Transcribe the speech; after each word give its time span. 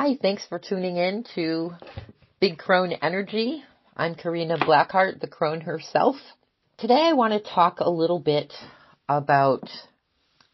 Hi, 0.00 0.16
thanks 0.22 0.46
for 0.46 0.60
tuning 0.60 0.96
in 0.96 1.24
to 1.34 1.72
Big 2.38 2.56
Crone 2.56 2.92
Energy. 2.92 3.64
I'm 3.96 4.14
Karina 4.14 4.56
Blackheart, 4.56 5.20
the 5.20 5.26
crone 5.26 5.60
herself. 5.60 6.14
Today 6.76 7.02
I 7.02 7.14
want 7.14 7.32
to 7.32 7.40
talk 7.40 7.80
a 7.80 7.90
little 7.90 8.20
bit 8.20 8.52
about 9.08 9.68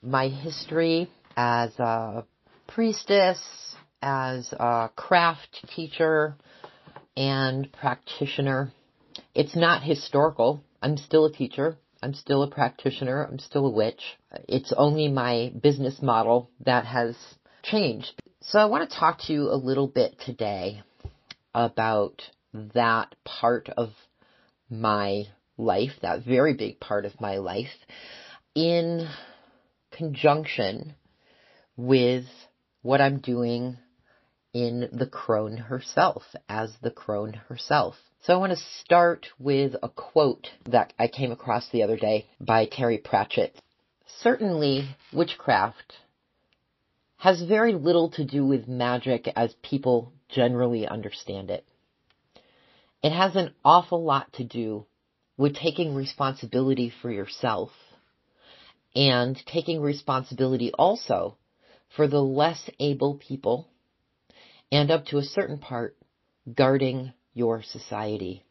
my 0.00 0.28
history 0.28 1.10
as 1.36 1.78
a 1.78 2.24
priestess, 2.68 3.38
as 4.00 4.50
a 4.54 4.88
craft 4.96 5.66
teacher 5.76 6.36
and 7.14 7.70
practitioner. 7.70 8.72
It's 9.34 9.54
not 9.54 9.82
historical. 9.82 10.64
I'm 10.80 10.96
still 10.96 11.26
a 11.26 11.32
teacher. 11.32 11.76
I'm 12.02 12.14
still 12.14 12.44
a 12.44 12.50
practitioner. 12.50 13.28
I'm 13.30 13.38
still 13.38 13.66
a 13.66 13.70
witch. 13.70 14.16
It's 14.48 14.72
only 14.74 15.08
my 15.08 15.52
business 15.62 16.00
model 16.00 16.48
that 16.64 16.86
has 16.86 17.14
changed. 17.62 18.22
So 18.48 18.58
I 18.58 18.66
want 18.66 18.88
to 18.88 18.96
talk 18.96 19.20
to 19.22 19.32
you 19.32 19.50
a 19.50 19.56
little 19.56 19.88
bit 19.88 20.20
today 20.20 20.82
about 21.54 22.20
that 22.52 23.14
part 23.24 23.70
of 23.74 23.90
my 24.68 25.24
life, 25.56 25.92
that 26.02 26.24
very 26.24 26.52
big 26.52 26.78
part 26.78 27.06
of 27.06 27.18
my 27.22 27.38
life, 27.38 27.72
in 28.54 29.08
conjunction 29.92 30.94
with 31.78 32.26
what 32.82 33.00
I'm 33.00 33.18
doing 33.20 33.78
in 34.52 34.90
the 34.92 35.06
crone 35.06 35.56
herself, 35.56 36.22
as 36.46 36.70
the 36.82 36.90
crone 36.90 37.32
herself. 37.48 37.94
So 38.24 38.34
I 38.34 38.36
want 38.36 38.52
to 38.52 38.64
start 38.82 39.26
with 39.38 39.74
a 39.82 39.88
quote 39.88 40.48
that 40.66 40.92
I 40.98 41.08
came 41.08 41.32
across 41.32 41.70
the 41.70 41.82
other 41.82 41.96
day 41.96 42.26
by 42.40 42.66
Terry 42.66 42.98
Pratchett. 42.98 43.56
Certainly, 44.20 44.96
witchcraft 45.14 45.94
has 47.24 47.40
very 47.40 47.72
little 47.72 48.10
to 48.10 48.22
do 48.22 48.44
with 48.44 48.68
magic 48.68 49.32
as 49.34 49.54
people 49.62 50.12
generally 50.28 50.86
understand 50.86 51.50
it. 51.50 51.66
It 53.02 53.12
has 53.12 53.34
an 53.34 53.54
awful 53.64 54.04
lot 54.04 54.30
to 54.34 54.44
do 54.44 54.84
with 55.38 55.56
taking 55.56 55.94
responsibility 55.94 56.92
for 57.00 57.10
yourself 57.10 57.70
and 58.94 59.40
taking 59.46 59.80
responsibility 59.80 60.70
also 60.74 61.38
for 61.96 62.06
the 62.08 62.20
less 62.20 62.68
able 62.78 63.14
people 63.14 63.68
and 64.70 64.90
up 64.90 65.06
to 65.06 65.16
a 65.16 65.22
certain 65.22 65.56
part 65.56 65.96
guarding 66.54 67.14
your 67.32 67.62
society. 67.62 68.44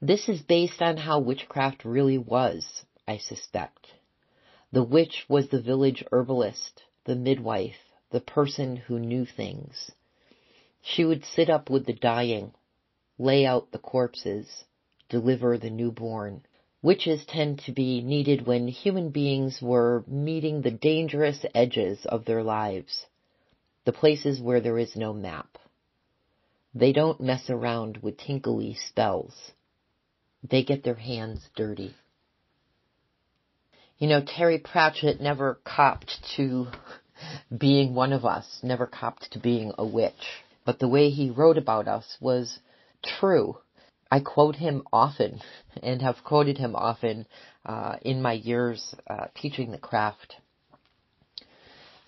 This 0.00 0.28
is 0.28 0.42
based 0.42 0.82
on 0.82 0.96
how 0.96 1.20
witchcraft 1.20 1.84
really 1.84 2.18
was, 2.18 2.66
I 3.06 3.18
suspect. 3.18 3.86
The 4.72 4.82
witch 4.82 5.24
was 5.28 5.50
the 5.50 5.62
village 5.62 6.02
herbalist 6.10 6.82
the 7.04 7.16
midwife, 7.16 7.92
the 8.10 8.20
person 8.20 8.76
who 8.76 8.98
knew 8.98 9.24
things. 9.24 9.90
She 10.82 11.04
would 11.04 11.24
sit 11.24 11.48
up 11.48 11.70
with 11.70 11.86
the 11.86 11.92
dying, 11.92 12.54
lay 13.18 13.46
out 13.46 13.70
the 13.70 13.78
corpses, 13.78 14.64
deliver 15.08 15.58
the 15.58 15.70
newborn. 15.70 16.44
Witches 16.82 17.24
tend 17.26 17.60
to 17.60 17.72
be 17.72 18.00
needed 18.00 18.46
when 18.46 18.66
human 18.66 19.10
beings 19.10 19.62
were 19.62 20.04
meeting 20.06 20.62
the 20.62 20.70
dangerous 20.70 21.44
edges 21.54 22.04
of 22.06 22.24
their 22.24 22.42
lives, 22.42 23.06
the 23.84 23.92
places 23.92 24.40
where 24.40 24.60
there 24.60 24.78
is 24.78 24.96
no 24.96 25.12
map. 25.12 25.58
They 26.74 26.92
don't 26.92 27.20
mess 27.20 27.50
around 27.50 27.98
with 27.98 28.16
tinkly 28.16 28.74
spells. 28.74 29.52
They 30.42 30.64
get 30.64 30.82
their 30.82 30.94
hands 30.94 31.48
dirty. 31.54 31.94
You 33.98 34.08
know, 34.08 34.22
Terry 34.24 34.58
Pratchett 34.58 35.20
never 35.20 35.60
copped 35.64 36.18
to 36.36 36.68
being 37.56 37.94
one 37.94 38.12
of 38.12 38.24
us, 38.24 38.60
never 38.62 38.86
copped 38.86 39.32
to 39.32 39.38
being 39.38 39.72
a 39.78 39.86
witch. 39.86 40.42
But 40.64 40.78
the 40.78 40.88
way 40.88 41.10
he 41.10 41.30
wrote 41.30 41.58
about 41.58 41.88
us 41.88 42.16
was 42.20 42.58
true. 43.04 43.58
I 44.10 44.20
quote 44.20 44.56
him 44.56 44.82
often 44.92 45.40
and 45.82 46.02
have 46.02 46.24
quoted 46.24 46.58
him 46.58 46.76
often 46.76 47.26
uh, 47.64 47.96
in 48.02 48.22
my 48.22 48.34
years 48.34 48.94
uh, 49.08 49.26
teaching 49.34 49.70
the 49.70 49.78
craft. 49.78 50.36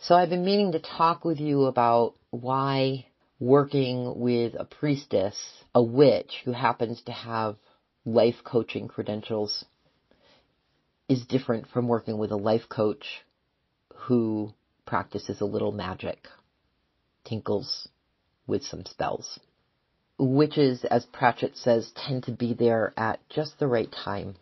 So 0.01 0.15
I've 0.15 0.31
been 0.31 0.45
meaning 0.45 0.73
to 0.73 0.81
talk 0.81 1.25
with 1.25 1.41
you 1.41 1.65
about 1.65 2.15
why 2.31 3.07
working 3.41 4.21
with 4.21 4.55
a 4.59 4.65
priestess, 4.65 5.35
a 5.75 5.83
witch 5.83 6.43
who 6.45 6.53
happens 6.53 7.03
to 7.03 7.13
have 7.13 7.57
life 8.05 8.37
coaching 8.45 8.87
credentials 8.87 9.65
is 11.09 11.27
different 11.27 11.69
from 11.69 11.89
working 11.89 12.19
with 12.19 12.31
a 12.31 12.37
life 12.37 12.69
coach 12.69 13.05
who 13.95 14.53
practices 14.87 15.41
a 15.41 15.47
little 15.47 15.73
magic, 15.73 16.27
tinkles 17.25 17.89
with 18.47 18.63
some 18.63 18.85
spells. 18.85 19.39
Witches, 20.19 20.85
as 20.85 21.07
Pratchett 21.07 21.57
says, 21.57 21.93
tend 21.97 22.25
to 22.25 22.33
be 22.33 22.55
there 22.55 22.95
at 22.97 23.21
just 23.29 23.59
the 23.59 23.67
right 23.67 23.91
time. 23.93 24.37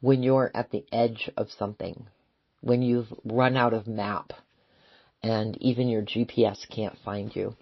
When 0.00 0.22
you're 0.22 0.50
at 0.54 0.70
the 0.70 0.84
edge 0.90 1.30
of 1.36 1.50
something, 1.50 2.06
when 2.62 2.82
you've 2.82 3.12
run 3.24 3.56
out 3.56 3.74
of 3.74 3.86
map 3.86 4.32
and 5.22 5.56
even 5.60 5.88
your 5.88 6.02
GPS 6.02 6.58
can't 6.68 6.96
find 7.04 7.34
you. 7.34 7.56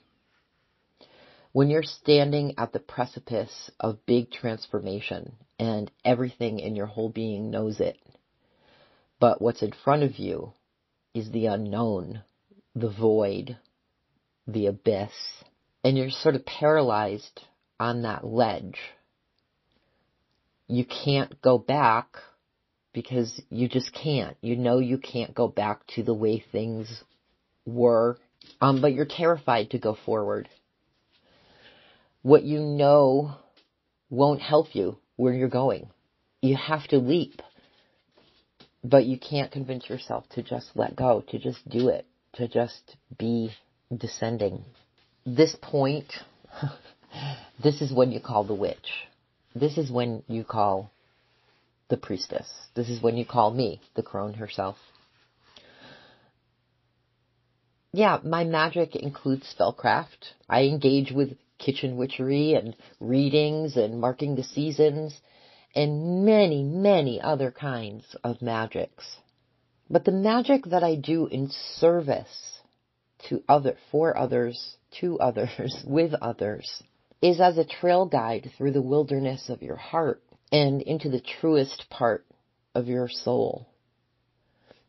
When 1.58 1.70
you're 1.70 1.82
standing 1.82 2.54
at 2.56 2.72
the 2.72 2.78
precipice 2.78 3.68
of 3.80 4.06
big 4.06 4.30
transformation 4.30 5.32
and 5.58 5.90
everything 6.04 6.60
in 6.60 6.76
your 6.76 6.86
whole 6.86 7.08
being 7.08 7.50
knows 7.50 7.80
it. 7.80 7.98
But 9.18 9.42
what's 9.42 9.60
in 9.60 9.72
front 9.72 10.04
of 10.04 10.20
you 10.20 10.52
is 11.14 11.32
the 11.32 11.46
unknown, 11.46 12.22
the 12.76 12.88
void, 12.88 13.56
the 14.46 14.66
abyss. 14.66 15.10
And 15.82 15.98
you're 15.98 16.10
sort 16.10 16.36
of 16.36 16.46
paralyzed 16.46 17.40
on 17.80 18.02
that 18.02 18.24
ledge. 18.24 18.78
You 20.68 20.84
can't 20.84 21.42
go 21.42 21.58
back 21.58 22.18
because 22.92 23.42
you 23.50 23.68
just 23.68 23.92
can't. 23.92 24.36
You 24.42 24.54
know 24.54 24.78
you 24.78 24.96
can't 24.96 25.34
go 25.34 25.48
back 25.48 25.84
to 25.96 26.04
the 26.04 26.14
way 26.14 26.38
things 26.38 27.02
were, 27.66 28.16
um, 28.60 28.80
but 28.80 28.92
you're 28.92 29.06
terrified 29.06 29.70
to 29.70 29.78
go 29.80 29.98
forward. 30.06 30.48
What 32.22 32.42
you 32.42 32.60
know 32.60 33.36
won't 34.10 34.40
help 34.40 34.74
you 34.74 34.98
where 35.16 35.32
you're 35.32 35.48
going. 35.48 35.88
You 36.42 36.56
have 36.56 36.86
to 36.88 36.98
leap. 36.98 37.42
But 38.84 39.06
you 39.06 39.18
can't 39.18 39.50
convince 39.50 39.88
yourself 39.88 40.24
to 40.30 40.42
just 40.42 40.70
let 40.74 40.94
go, 40.94 41.24
to 41.30 41.38
just 41.38 41.68
do 41.68 41.88
it, 41.88 42.06
to 42.34 42.46
just 42.46 42.96
be 43.18 43.52
descending. 43.94 44.64
This 45.26 45.56
point, 45.60 46.12
this 47.62 47.82
is 47.82 47.92
when 47.92 48.12
you 48.12 48.20
call 48.20 48.44
the 48.44 48.54
witch. 48.54 49.06
This 49.54 49.76
is 49.78 49.90
when 49.90 50.22
you 50.28 50.44
call 50.44 50.90
the 51.88 51.96
priestess. 51.96 52.48
This 52.74 52.88
is 52.88 53.02
when 53.02 53.16
you 53.16 53.26
call 53.26 53.50
me, 53.50 53.80
the 53.96 54.02
crone 54.02 54.34
herself. 54.34 54.76
Yeah, 57.92 58.18
my 58.22 58.44
magic 58.44 58.94
includes 58.94 59.52
spellcraft. 59.58 60.34
I 60.48 60.64
engage 60.64 61.10
with 61.10 61.36
kitchen 61.58 61.96
witchery 61.96 62.54
and 62.54 62.76
readings 63.00 63.76
and 63.76 64.00
marking 64.00 64.36
the 64.36 64.42
seasons 64.42 65.20
and 65.74 66.24
many, 66.24 66.62
many 66.62 67.20
other 67.20 67.50
kinds 67.50 68.16
of 68.24 68.40
magics. 68.40 69.16
But 69.90 70.04
the 70.04 70.12
magic 70.12 70.64
that 70.66 70.82
I 70.82 70.96
do 70.96 71.26
in 71.26 71.50
service 71.50 72.60
to 73.28 73.42
other, 73.48 73.76
for 73.90 74.16
others, 74.16 74.76
to 75.00 75.18
others, 75.20 75.84
with 75.86 76.14
others, 76.14 76.82
is 77.20 77.40
as 77.40 77.58
a 77.58 77.64
trail 77.64 78.06
guide 78.06 78.50
through 78.56 78.72
the 78.72 78.82
wilderness 78.82 79.48
of 79.48 79.62
your 79.62 79.76
heart 79.76 80.22
and 80.52 80.80
into 80.82 81.08
the 81.08 81.20
truest 81.20 81.86
part 81.90 82.24
of 82.74 82.86
your 82.86 83.08
soul. 83.08 83.66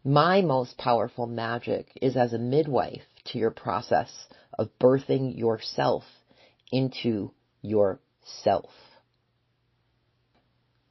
My 0.03 0.41
most 0.41 0.77
powerful 0.77 1.27
magic 1.27 1.91
is 2.01 2.15
as 2.15 2.33
a 2.33 2.37
midwife 2.37 3.03
to 3.25 3.37
your 3.37 3.51
process 3.51 4.27
of 4.57 4.69
birthing 4.79 5.37
yourself 5.37 6.03
into 6.71 7.31
yourself. 7.61 8.71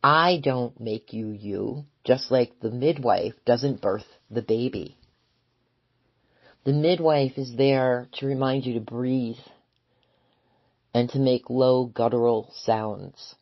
I 0.02 0.40
don't 0.42 0.78
make 0.80 1.12
you 1.12 1.30
you, 1.30 1.84
just 2.04 2.30
like 2.30 2.60
the 2.60 2.70
midwife 2.70 3.34
doesn't 3.44 3.80
birth 3.80 4.06
the 4.30 4.42
baby. 4.42 4.96
The 6.64 6.72
midwife 6.72 7.38
is 7.38 7.56
there 7.56 8.08
to 8.14 8.26
remind 8.26 8.66
you 8.66 8.74
to 8.74 8.80
breathe 8.80 9.38
and 10.94 11.08
to 11.10 11.18
make 11.18 11.50
low 11.50 11.86
guttural 11.86 12.52
sounds 12.54 13.34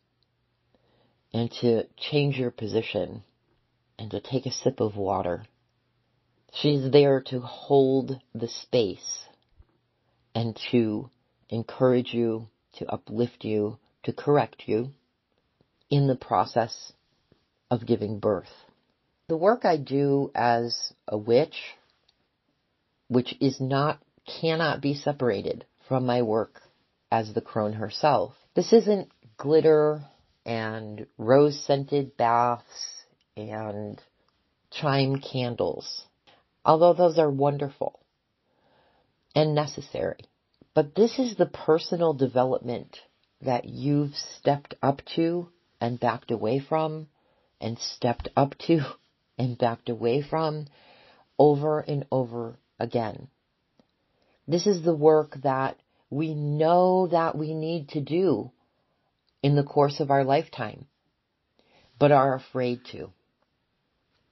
and 1.33 1.51
to 1.61 1.83
change 1.97 2.37
your 2.37 2.51
position 2.51 3.23
and 3.99 4.11
to 4.11 4.19
take 4.19 4.45
a 4.45 4.51
sip 4.51 4.79
of 4.79 4.95
water. 4.95 5.45
She's 6.53 6.91
there 6.91 7.21
to 7.27 7.39
hold 7.39 8.19
the 8.33 8.47
space 8.47 9.25
and 10.33 10.57
to 10.71 11.09
encourage 11.49 12.13
you, 12.13 12.47
to 12.73 12.91
uplift 12.91 13.43
you, 13.43 13.77
to 14.03 14.13
correct 14.13 14.63
you 14.65 14.91
in 15.89 16.07
the 16.07 16.15
process 16.15 16.93
of 17.71 17.85
giving 17.85 18.19
birth. 18.19 18.51
The 19.29 19.37
work 19.37 19.65
I 19.65 19.77
do 19.77 20.31
as 20.35 20.93
a 21.07 21.17
witch 21.17 21.75
which 23.07 23.35
is 23.39 23.59
not, 23.59 23.99
cannot 24.41 24.81
be 24.81 24.93
separated 24.93 25.65
from 25.87 26.05
my 26.05 26.21
work 26.21 26.61
as 27.11 27.33
the 27.33 27.41
crone 27.41 27.73
herself. 27.73 28.33
This 28.55 28.73
isn't 28.73 29.09
glitter 29.37 30.03
and 30.45 31.07
rose 31.17 31.59
scented 31.65 32.17
baths 32.17 33.05
and 33.35 34.01
chime 34.71 35.21
candles, 35.21 36.03
although 36.65 36.93
those 36.93 37.17
are 37.17 37.29
wonderful 37.29 37.99
and 39.35 39.55
necessary. 39.55 40.19
But 40.77 40.93
this 40.93 41.17
is 41.17 41.35
the 41.35 41.47
personal 41.47 42.13
development 42.13 42.99
that 43.41 43.65
you've 43.65 44.13
stepped 44.13 44.75
up 44.79 45.01
to 45.15 45.49
and 45.81 45.99
backed 45.99 46.29
away 46.29 46.59
from 46.59 47.07
and 47.59 47.79
stepped 47.79 48.29
up 48.37 48.55
to 48.67 48.81
and 49.39 49.57
backed 49.57 49.89
away 49.89 50.21
from 50.21 50.67
over 51.39 51.79
and 51.79 52.05
over 52.11 52.59
again. 52.79 53.27
This 54.47 54.67
is 54.67 54.83
the 54.83 54.93
work 54.93 55.37
that 55.41 55.79
we 56.11 56.35
know 56.35 57.07
that 57.07 57.35
we 57.35 57.55
need 57.55 57.89
to 57.89 58.01
do 58.01 58.51
in 59.41 59.55
the 59.55 59.63
course 59.63 59.99
of 59.99 60.11
our 60.11 60.23
lifetime, 60.23 60.85
but 61.97 62.11
are 62.11 62.35
afraid 62.35 62.81
to. 62.91 63.09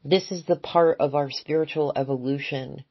This 0.04 0.32
is 0.32 0.46
the 0.46 0.58
part 0.58 0.98
of 1.00 1.16
our 1.16 1.32
spiritual 1.32 1.92
evolution 1.96 2.86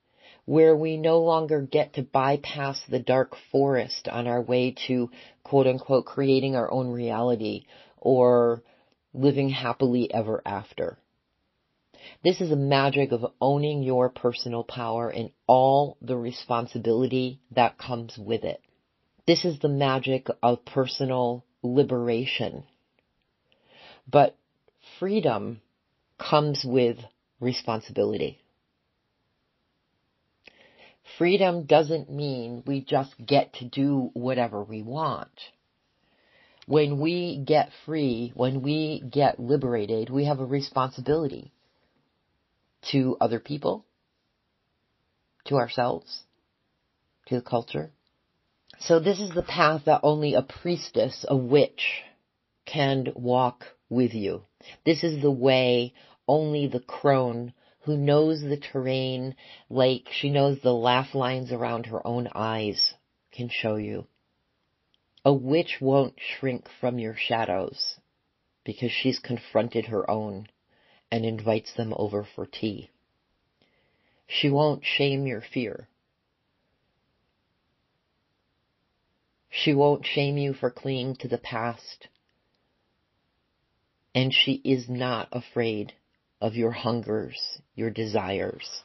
where 0.46 0.76
we 0.76 0.96
no 0.96 1.20
longer 1.20 1.62
get 1.62 1.94
to 1.94 2.02
bypass 2.02 2.80
the 2.88 2.98
dark 2.98 3.34
forest 3.50 4.08
on 4.08 4.26
our 4.26 4.42
way 4.42 4.74
to 4.86 5.10
quote 5.42 5.66
unquote 5.66 6.04
creating 6.04 6.54
our 6.54 6.70
own 6.70 6.88
reality 6.88 7.64
or 7.98 8.62
living 9.14 9.48
happily 9.48 10.12
ever 10.12 10.42
after. 10.44 10.98
This 12.22 12.40
is 12.40 12.50
a 12.50 12.56
magic 12.56 13.12
of 13.12 13.32
owning 13.40 13.82
your 13.82 14.10
personal 14.10 14.64
power 14.64 15.08
and 15.08 15.30
all 15.46 15.96
the 16.02 16.16
responsibility 16.16 17.40
that 17.52 17.78
comes 17.78 18.18
with 18.18 18.44
it. 18.44 18.60
This 19.26 19.44
is 19.46 19.58
the 19.58 19.68
magic 19.68 20.28
of 20.42 20.64
personal 20.66 21.44
liberation. 21.62 22.64
But 24.06 24.36
freedom 24.98 25.62
comes 26.18 26.62
with 26.64 26.98
responsibility. 27.40 28.43
Freedom 31.18 31.64
doesn't 31.64 32.10
mean 32.10 32.62
we 32.66 32.80
just 32.80 33.14
get 33.24 33.52
to 33.54 33.64
do 33.64 34.10
whatever 34.14 34.62
we 34.62 34.82
want. 34.82 35.30
When 36.66 36.98
we 36.98 37.42
get 37.44 37.70
free, 37.84 38.32
when 38.34 38.62
we 38.62 39.02
get 39.10 39.38
liberated, 39.38 40.08
we 40.08 40.24
have 40.24 40.40
a 40.40 40.46
responsibility 40.46 41.52
to 42.90 43.16
other 43.20 43.38
people, 43.38 43.84
to 45.46 45.56
ourselves, 45.56 46.22
to 47.26 47.36
the 47.36 47.42
culture. 47.42 47.90
So 48.80 48.98
this 48.98 49.20
is 49.20 49.30
the 49.30 49.42
path 49.42 49.82
that 49.86 50.00
only 50.02 50.34
a 50.34 50.42
priestess, 50.42 51.24
a 51.28 51.36
witch, 51.36 52.02
can 52.66 53.12
walk 53.14 53.64
with 53.88 54.14
you. 54.14 54.42
This 54.84 55.04
is 55.04 55.20
the 55.20 55.30
way 55.30 55.92
only 56.26 56.66
the 56.66 56.80
crone 56.80 57.52
who 57.84 57.96
knows 57.98 58.40
the 58.40 58.56
terrain 58.56 59.34
like 59.68 60.08
she 60.10 60.30
knows 60.30 60.58
the 60.60 60.72
laugh 60.72 61.14
lines 61.14 61.52
around 61.52 61.86
her 61.86 62.06
own 62.06 62.28
eyes 62.34 62.94
can 63.30 63.48
show 63.50 63.76
you. 63.76 64.06
A 65.24 65.32
witch 65.32 65.78
won't 65.80 66.14
shrink 66.18 66.66
from 66.80 66.98
your 66.98 67.14
shadows 67.14 67.98
because 68.64 68.90
she's 68.90 69.18
confronted 69.18 69.86
her 69.86 70.10
own 70.10 70.48
and 71.10 71.26
invites 71.26 71.74
them 71.74 71.92
over 71.96 72.26
for 72.34 72.46
tea. 72.46 72.90
She 74.26 74.48
won't 74.48 74.82
shame 74.84 75.26
your 75.26 75.42
fear. 75.42 75.88
She 79.50 79.74
won't 79.74 80.06
shame 80.06 80.38
you 80.38 80.54
for 80.54 80.70
clinging 80.70 81.16
to 81.16 81.28
the 81.28 81.38
past. 81.38 82.08
And 84.14 84.32
she 84.32 84.54
is 84.64 84.88
not 84.88 85.28
afraid 85.32 85.92
of 86.44 86.54
your 86.54 86.72
hungers, 86.72 87.40
your 87.74 87.88
desires, 87.88 88.82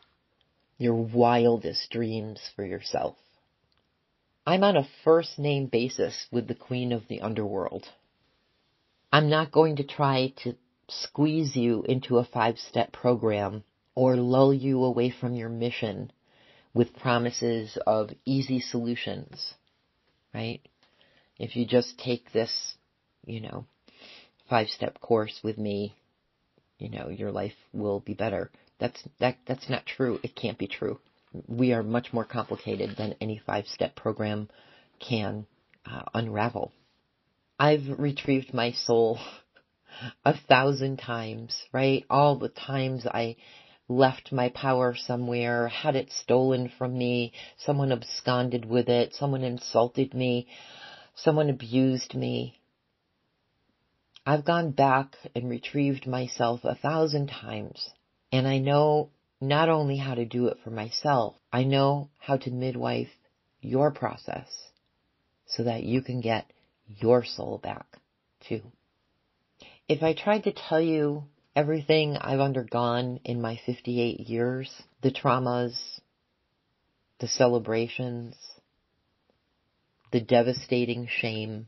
your 0.78 0.96
wildest 0.96 1.92
dreams 1.92 2.40
for 2.56 2.64
yourself. 2.64 3.18
I'm 4.48 4.64
on 4.64 4.78
a 4.78 4.88
first 5.04 5.38
name 5.38 5.66
basis 5.66 6.28
with 6.32 6.48
the 6.48 6.56
queen 6.56 6.94
of 6.94 7.10
the 7.10 7.20
underworld. 7.20 7.86
I'm 9.12 9.30
not 9.30 9.52
going 9.52 9.76
to 9.76 9.84
try 9.84 10.32
to 10.44 10.56
squeeze 10.88 11.58
you 11.58 11.84
into 11.84 12.18
a 12.18 12.24
five 12.24 12.58
step 12.60 12.94
program 12.94 13.66
or 13.94 14.16
lull 14.16 14.54
you 14.54 14.86
away 14.86 15.10
from 15.10 15.36
your 15.36 15.50
mission 15.50 16.14
with 16.74 16.96
promises 16.96 17.78
of 17.86 18.12
easy 18.24 18.62
solutions, 18.62 19.54
right? 20.34 20.62
If 21.38 21.58
you 21.58 21.66
just 21.66 22.00
take 22.00 22.32
this, 22.32 22.76
you 23.26 23.42
know, 23.42 23.66
five 24.50 24.70
step 24.70 25.02
course 25.02 25.42
with 25.44 25.58
me, 25.58 25.98
you 26.80 26.90
know, 26.90 27.10
your 27.10 27.32
life 27.32 27.54
will 27.74 28.00
be 28.00 28.14
better. 28.14 28.50
That's, 28.80 29.02
that, 29.20 29.38
that's 29.48 29.70
not 29.70 29.86
true. 29.86 30.20
It 30.24 30.36
can't 30.36 30.58
be 30.58 30.68
true. 30.68 31.00
We 31.48 31.74
are 31.74 31.84
much 31.84 32.12
more 32.12 32.26
complicated 32.26 32.96
than 32.98 33.16
any 33.22 33.40
five 33.46 33.68
step 33.68 33.96
program 33.96 34.50
can 35.00 35.46
uh, 35.86 36.04
unravel. 36.14 36.72
I've 37.60 38.00
retrieved 38.00 38.54
my 38.54 38.72
soul 38.72 39.20
a 40.26 40.36
thousand 40.48 40.98
times, 40.98 41.56
right? 41.74 42.06
All 42.10 42.38
the 42.38 42.50
times 42.50 43.06
I 43.06 43.36
left 43.90 44.32
my 44.32 44.50
power 44.50 44.96
somewhere, 44.96 45.68
had 45.68 45.96
it 45.96 46.12
stolen 46.12 46.72
from 46.78 46.98
me, 46.98 47.34
someone 47.58 47.92
absconded 47.92 48.64
with 48.64 48.88
it, 48.88 49.14
someone 49.16 49.44
insulted 49.44 50.14
me, 50.14 50.48
someone 51.16 51.50
abused 51.50 52.14
me. 52.16 52.59
I've 54.30 54.46
gone 54.46 54.70
back 54.70 55.16
and 55.34 55.50
retrieved 55.50 56.06
myself 56.06 56.60
a 56.64 56.76
thousand 56.76 57.30
times, 57.30 57.90
and 58.32 58.48
I 58.48 58.60
know 58.60 59.10
not 59.42 59.70
only 59.70 59.98
how 59.98 60.14
to 60.14 60.24
do 60.24 60.50
it 60.50 60.60
for 60.64 60.70
myself, 60.70 61.36
I 61.52 61.64
know 61.64 62.12
how 62.20 62.38
to 62.38 62.52
midwife 62.52 63.10
your 63.60 63.90
process 63.90 64.48
so 65.48 65.64
that 65.64 65.82
you 65.82 66.04
can 66.04 66.22
get 66.22 66.46
your 66.86 67.26
soul 67.26 67.58
back 67.58 67.88
too. 68.48 68.62
If 69.88 70.04
I 70.04 70.14
tried 70.14 70.44
to 70.44 70.52
tell 70.52 70.80
you 70.80 71.24
everything 71.56 72.16
I've 72.16 72.40
undergone 72.40 73.22
in 73.26 73.42
my 73.42 73.60
58 73.66 74.20
years, 74.20 74.72
the 75.02 75.10
traumas, 75.10 75.76
the 77.18 77.28
celebrations, 77.28 78.36
the 80.12 80.22
devastating 80.22 81.08
shame, 81.08 81.68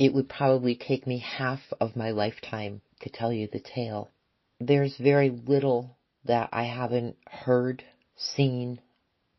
it 0.00 0.14
would 0.14 0.30
probably 0.30 0.74
take 0.74 1.06
me 1.06 1.18
half 1.18 1.60
of 1.78 1.94
my 1.94 2.10
lifetime 2.10 2.80
to 3.00 3.10
tell 3.10 3.30
you 3.30 3.46
the 3.46 3.60
tale. 3.60 4.10
There's 4.58 4.96
very 4.96 5.28
little 5.28 5.98
that 6.24 6.48
I 6.52 6.64
haven't 6.64 7.16
heard, 7.28 7.84
seen, 8.16 8.80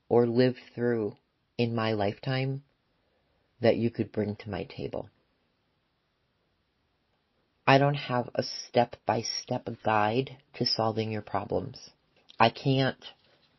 or 0.08 0.28
lived 0.28 0.60
through 0.76 1.18
in 1.58 1.74
my 1.74 1.94
lifetime 1.94 2.62
that 3.60 3.78
you 3.78 3.90
could 3.90 4.12
bring 4.12 4.36
to 4.36 4.52
my 4.52 4.66
table. 4.66 5.10
I 7.66 7.80
don't 7.80 7.96
have 7.96 8.30
a 8.36 8.44
step 8.44 8.98
by 9.08 9.24
step 9.24 9.68
guide 9.84 10.38
to 10.56 10.66
solving 10.68 11.12
your 11.12 11.24
problems. 11.24 11.90
I 12.40 12.52
can't 12.52 13.04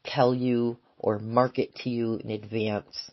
tell 0.05 0.33
you 0.33 0.79
or 0.99 1.19
market 1.19 1.75
to 1.83 1.91
you 1.91 2.21
in 2.23 2.31
advance 2.31 3.11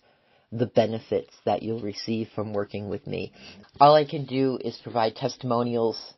the 0.52 0.66
benefits 0.66 1.34
that 1.46 1.62
you'll 1.62 1.82
receive 1.82 2.30
from 2.34 2.54
working 2.54 2.90
with 2.90 3.06
me. 3.06 3.32
All 3.80 3.96
I 3.96 4.06
can 4.06 4.26
do 4.26 4.58
is 4.64 4.80
provide 4.82 5.16
testimonials 5.16 6.14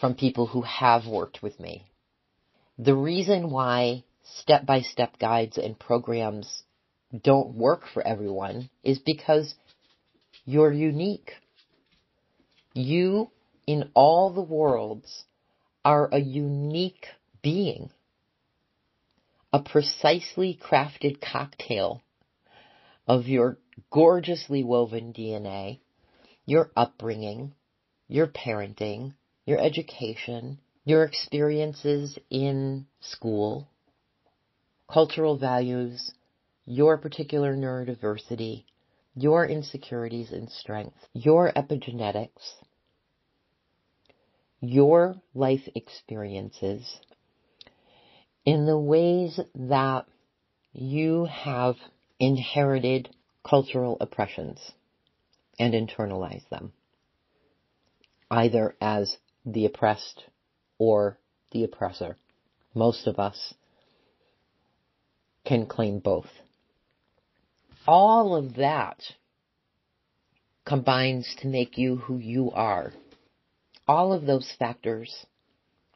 from 0.00 0.14
people 0.14 0.46
who 0.46 0.62
have 0.62 1.06
worked 1.06 1.42
with 1.42 1.58
me. 1.60 1.84
The 2.78 2.94
reason 2.94 3.50
why 3.50 4.04
step 4.40 4.66
by 4.66 4.82
step 4.82 5.18
guides 5.18 5.58
and 5.58 5.78
programs 5.78 6.62
don't 7.22 7.54
work 7.54 7.82
for 7.92 8.06
everyone 8.06 8.68
is 8.82 8.98
because 8.98 9.54
you're 10.44 10.72
unique. 10.72 11.32
You, 12.74 13.30
in 13.66 13.90
all 13.94 14.32
the 14.32 14.42
worlds, 14.42 15.24
are 15.84 16.08
a 16.12 16.18
unique 16.18 17.06
being. 17.42 17.90
A 19.52 19.60
precisely 19.60 20.58
crafted 20.60 21.20
cocktail 21.20 22.02
of 23.06 23.26
your 23.26 23.56
gorgeously 23.90 24.64
woven 24.64 25.12
DNA, 25.12 25.80
your 26.46 26.70
upbringing, 26.76 27.54
your 28.08 28.26
parenting, 28.26 29.14
your 29.46 29.58
education, 29.58 30.58
your 30.84 31.04
experiences 31.04 32.18
in 32.30 32.86
school, 33.00 33.68
cultural 34.90 35.36
values, 35.36 36.12
your 36.64 36.96
particular 36.98 37.54
neurodiversity, 37.56 38.64
your 39.14 39.46
insecurities 39.46 40.32
and 40.32 40.50
strengths, 40.50 40.98
your 41.12 41.52
epigenetics, 41.52 42.54
your 44.60 45.16
life 45.34 45.68
experiences 45.74 47.00
in 48.44 48.66
the 48.66 48.78
ways 48.78 49.38
that 49.54 50.06
you 50.72 51.26
have 51.26 51.76
inherited 52.18 53.08
cultural 53.44 53.96
oppressions 54.00 54.72
and 55.58 55.74
internalize 55.74 56.48
them, 56.50 56.72
either 58.30 58.76
as 58.80 59.16
the 59.44 59.64
oppressed 59.66 60.24
or 60.78 61.18
the 61.52 61.64
oppressor. 61.64 62.16
Most 62.74 63.06
of 63.06 63.18
us 63.18 63.54
can 65.44 65.66
claim 65.66 65.98
both. 65.98 66.28
All 67.86 68.36
of 68.36 68.56
that 68.56 69.02
combines 70.66 71.34
to 71.40 71.48
make 71.48 71.78
you 71.78 71.96
who 71.96 72.18
you 72.18 72.50
are. 72.50 72.92
All 73.86 74.12
of 74.12 74.26
those 74.26 74.52
factors 74.58 75.24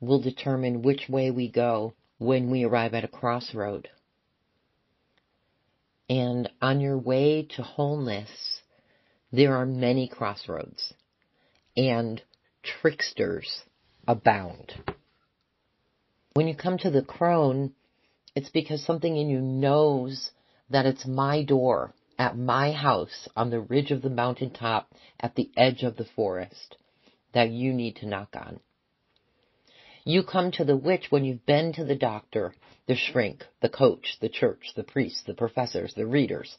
will 0.00 0.20
determine 0.20 0.82
which 0.82 1.08
way 1.08 1.30
we 1.30 1.50
go 1.50 1.92
when 2.18 2.50
we 2.50 2.64
arrive 2.64 2.94
at 2.94 3.04
a 3.04 3.08
crossroad. 3.08 3.88
And 6.12 6.50
on 6.60 6.82
your 6.82 6.98
way 6.98 7.44
to 7.56 7.62
wholeness, 7.62 8.60
there 9.32 9.56
are 9.56 9.64
many 9.64 10.08
crossroads 10.08 10.92
and 11.74 12.20
tricksters 12.62 13.62
abound. 14.06 14.74
When 16.34 16.48
you 16.48 16.54
come 16.54 16.76
to 16.80 16.90
the 16.90 17.00
crone, 17.00 17.72
it's 18.36 18.50
because 18.50 18.84
something 18.84 19.16
in 19.16 19.30
you 19.30 19.40
knows 19.40 20.32
that 20.68 20.84
it's 20.84 21.06
my 21.06 21.44
door 21.44 21.94
at 22.18 22.36
my 22.36 22.72
house 22.72 23.26
on 23.34 23.48
the 23.48 23.60
ridge 23.60 23.90
of 23.90 24.02
the 24.02 24.10
mountaintop 24.10 24.92
at 25.18 25.34
the 25.34 25.50
edge 25.56 25.82
of 25.82 25.96
the 25.96 26.04
forest 26.14 26.76
that 27.32 27.48
you 27.48 27.72
need 27.72 27.96
to 27.96 28.06
knock 28.06 28.36
on. 28.36 28.60
You 30.04 30.24
come 30.24 30.50
to 30.52 30.64
the 30.64 30.76
witch 30.76 31.06
when 31.10 31.24
you've 31.24 31.46
been 31.46 31.72
to 31.74 31.84
the 31.84 31.94
doctor, 31.94 32.54
the 32.86 32.96
shrink, 32.96 33.44
the 33.60 33.68
coach, 33.68 34.16
the 34.20 34.28
church, 34.28 34.72
the 34.74 34.82
priests, 34.82 35.22
the 35.26 35.34
professors, 35.34 35.94
the 35.94 36.06
readers, 36.06 36.56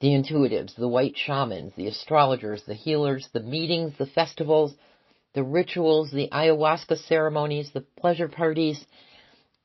the 0.00 0.08
intuitives, 0.08 0.74
the 0.76 0.88
white 0.88 1.16
shamans, 1.16 1.72
the 1.76 1.86
astrologers, 1.86 2.62
the 2.66 2.74
healers, 2.74 3.28
the 3.32 3.40
meetings, 3.40 3.94
the 3.96 4.06
festivals, 4.06 4.74
the 5.34 5.42
rituals, 5.42 6.10
the 6.10 6.28
ayahuasca 6.30 6.98
ceremonies, 7.06 7.70
the 7.72 7.84
pleasure 7.98 8.28
parties, 8.28 8.84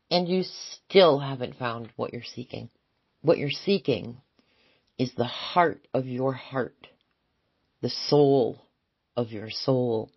and 0.09 0.29
you 0.29 0.43
still 0.43 1.19
haven't 1.19 1.57
found 1.57 1.89
what 1.97 2.13
you're 2.13 2.23
seeking. 2.23 2.69
What 3.21 3.39
you're 3.39 3.49
seeking 3.49 4.21
is 4.97 5.13
the 5.13 5.25
heart 5.25 5.85
of 5.93 6.05
your 6.05 6.33
heart, 6.33 6.87
the 7.81 7.89
soul 7.89 8.61
of 9.17 9.31
your 9.31 9.49
soul, 9.49 10.11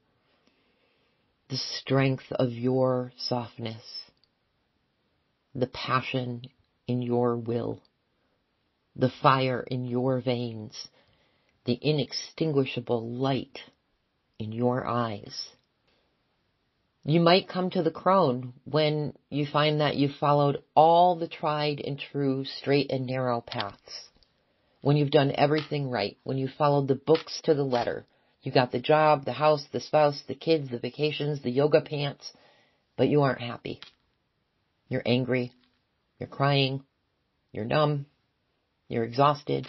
the 1.48 1.56
strength 1.56 2.30
of 2.32 2.52
your 2.52 3.12
softness, 3.16 3.82
the 5.54 5.66
passion 5.66 6.42
in 6.86 7.00
your 7.00 7.36
will, 7.36 7.80
the 8.94 9.10
fire 9.22 9.64
in 9.66 9.84
your 9.86 10.20
veins, 10.20 10.88
the 11.64 11.78
inextinguishable 11.80 13.14
light 13.14 13.58
in 14.38 14.52
your 14.52 14.86
eyes. 14.86 15.48
You 17.04 17.20
might 17.20 17.48
come 17.48 17.70
to 17.70 17.82
the 17.82 17.90
crone 17.90 18.52
when 18.64 19.14
you 19.30 19.46
find 19.46 19.80
that 19.80 19.96
you've 19.96 20.16
followed 20.16 20.62
all 20.74 21.16
the 21.16 21.28
tried 21.28 21.80
and 21.80 21.98
true 21.98 22.44
straight 22.44 22.90
and 22.90 23.06
narrow 23.06 23.40
paths. 23.40 24.08
When 24.82 24.96
you've 24.98 25.10
done 25.10 25.32
everything 25.34 25.88
right, 25.88 26.18
when 26.24 26.36
you 26.36 26.48
followed 26.48 26.88
the 26.88 26.94
books 26.94 27.40
to 27.44 27.54
the 27.54 27.64
letter, 27.64 28.06
you 28.42 28.52
got 28.52 28.72
the 28.72 28.80
job, 28.80 29.24
the 29.24 29.32
house, 29.32 29.64
the 29.72 29.80
spouse, 29.80 30.22
the 30.28 30.34
kids, 30.34 30.70
the 30.70 30.78
vacations, 30.78 31.42
the 31.42 31.50
yoga 31.50 31.80
pants, 31.80 32.32
but 32.96 33.08
you 33.08 33.22
aren't 33.22 33.40
happy. 33.40 33.80
You're 34.88 35.02
angry. 35.04 35.52
You're 36.18 36.28
crying. 36.28 36.82
You're 37.52 37.64
numb. 37.64 38.06
You're 38.88 39.04
exhausted. 39.04 39.66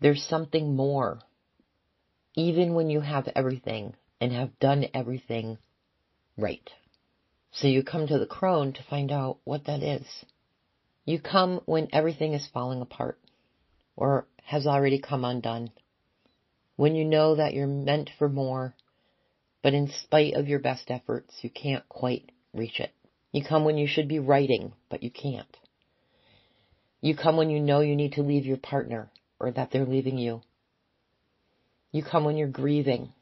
There's 0.00 0.22
something 0.22 0.76
more. 0.76 1.18
Even 2.34 2.74
when 2.74 2.88
you 2.88 3.00
have 3.00 3.28
everything 3.34 3.94
and 4.20 4.32
have 4.32 4.58
done 4.60 4.86
everything 4.94 5.58
right. 6.36 6.70
So 7.50 7.66
you 7.66 7.82
come 7.82 8.06
to 8.06 8.18
the 8.18 8.26
crone 8.26 8.72
to 8.74 8.82
find 8.84 9.10
out 9.10 9.38
what 9.44 9.64
that 9.66 9.82
is. 9.82 10.06
You 11.04 11.20
come 11.20 11.60
when 11.64 11.88
everything 11.92 12.34
is 12.34 12.48
falling 12.52 12.80
apart 12.80 13.18
or 13.96 14.26
has 14.44 14.66
already 14.66 15.00
come 15.00 15.24
undone 15.24 15.70
when 16.78 16.94
you 16.94 17.04
know 17.04 17.34
that 17.34 17.54
you're 17.54 17.66
meant 17.66 18.08
for 18.18 18.28
more, 18.28 18.72
but 19.64 19.74
in 19.74 19.90
spite 20.04 20.34
of 20.34 20.46
your 20.46 20.60
best 20.60 20.92
efforts, 20.92 21.34
you 21.42 21.50
can't 21.50 21.86
quite 21.88 22.30
reach 22.54 22.78
it. 22.78 22.92
You 23.32 23.42
come 23.42 23.64
when 23.64 23.76
you 23.76 23.88
should 23.88 24.06
be 24.06 24.20
writing, 24.20 24.72
but 24.88 25.02
you 25.02 25.10
can't. 25.10 25.56
You 27.00 27.16
come 27.16 27.36
when 27.36 27.50
you 27.50 27.58
know 27.58 27.80
you 27.80 27.96
need 27.96 28.12
to 28.12 28.22
leave 28.22 28.46
your 28.46 28.58
partner 28.58 29.10
or 29.40 29.50
that 29.50 29.72
they're 29.72 29.84
leaving 29.84 30.18
you. 30.18 30.40
You 31.90 32.04
come 32.04 32.22
when 32.22 32.36
you're 32.36 32.46
grieving. 32.46 33.12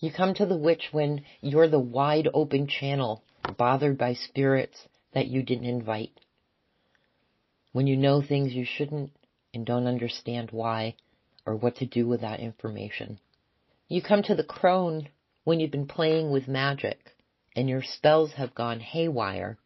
You 0.00 0.10
come 0.12 0.34
to 0.34 0.46
the 0.46 0.56
witch 0.56 0.88
when 0.90 1.22
you're 1.40 1.68
the 1.68 1.78
wide 1.78 2.26
open 2.34 2.66
channel 2.66 3.22
bothered 3.56 3.96
by 3.96 4.14
spirits 4.14 4.88
that 5.14 5.28
you 5.28 5.44
didn't 5.44 5.66
invite. 5.66 6.10
When 7.70 7.86
you 7.86 7.96
know 7.96 8.20
things 8.20 8.52
you 8.52 8.64
shouldn't 8.64 9.12
and 9.54 9.64
don't 9.64 9.86
understand 9.86 10.48
why 10.50 10.96
or 11.46 11.56
what 11.56 11.76
to 11.76 11.86
do 11.86 12.06
with 12.06 12.20
that 12.20 12.40
information. 12.40 13.18
You 13.88 14.02
come 14.02 14.22
to 14.24 14.34
the 14.34 14.44
crone 14.44 15.08
when 15.44 15.60
you've 15.60 15.70
been 15.70 15.86
playing 15.86 16.30
with 16.30 16.46
magic 16.46 17.16
and 17.56 17.68
your 17.68 17.82
spells 17.82 18.32
have 18.32 18.54
gone 18.54 18.80
haywire, 18.80 19.58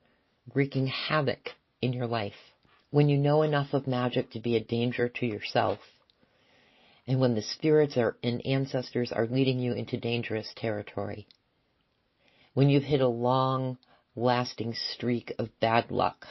wreaking 0.54 0.86
havoc 0.86 1.50
in 1.82 1.92
your 1.92 2.06
life. 2.06 2.54
When 2.90 3.08
you 3.08 3.18
know 3.18 3.42
enough 3.42 3.74
of 3.74 3.86
magic 3.86 4.30
to 4.30 4.40
be 4.40 4.56
a 4.56 4.64
danger 4.64 5.08
to 5.08 5.26
yourself. 5.26 5.80
And 7.06 7.20
when 7.20 7.34
the 7.34 7.42
spirits 7.42 7.96
are, 7.96 8.16
and 8.22 8.44
ancestors 8.46 9.12
are 9.12 9.26
leading 9.26 9.58
you 9.58 9.74
into 9.74 9.98
dangerous 9.98 10.50
territory. 10.56 11.26
When 12.54 12.70
you've 12.70 12.84
hit 12.84 13.00
a 13.00 13.08
long, 13.08 13.78
lasting 14.16 14.74
streak 14.74 15.34
of 15.38 15.58
bad 15.60 15.90
luck 15.90 16.26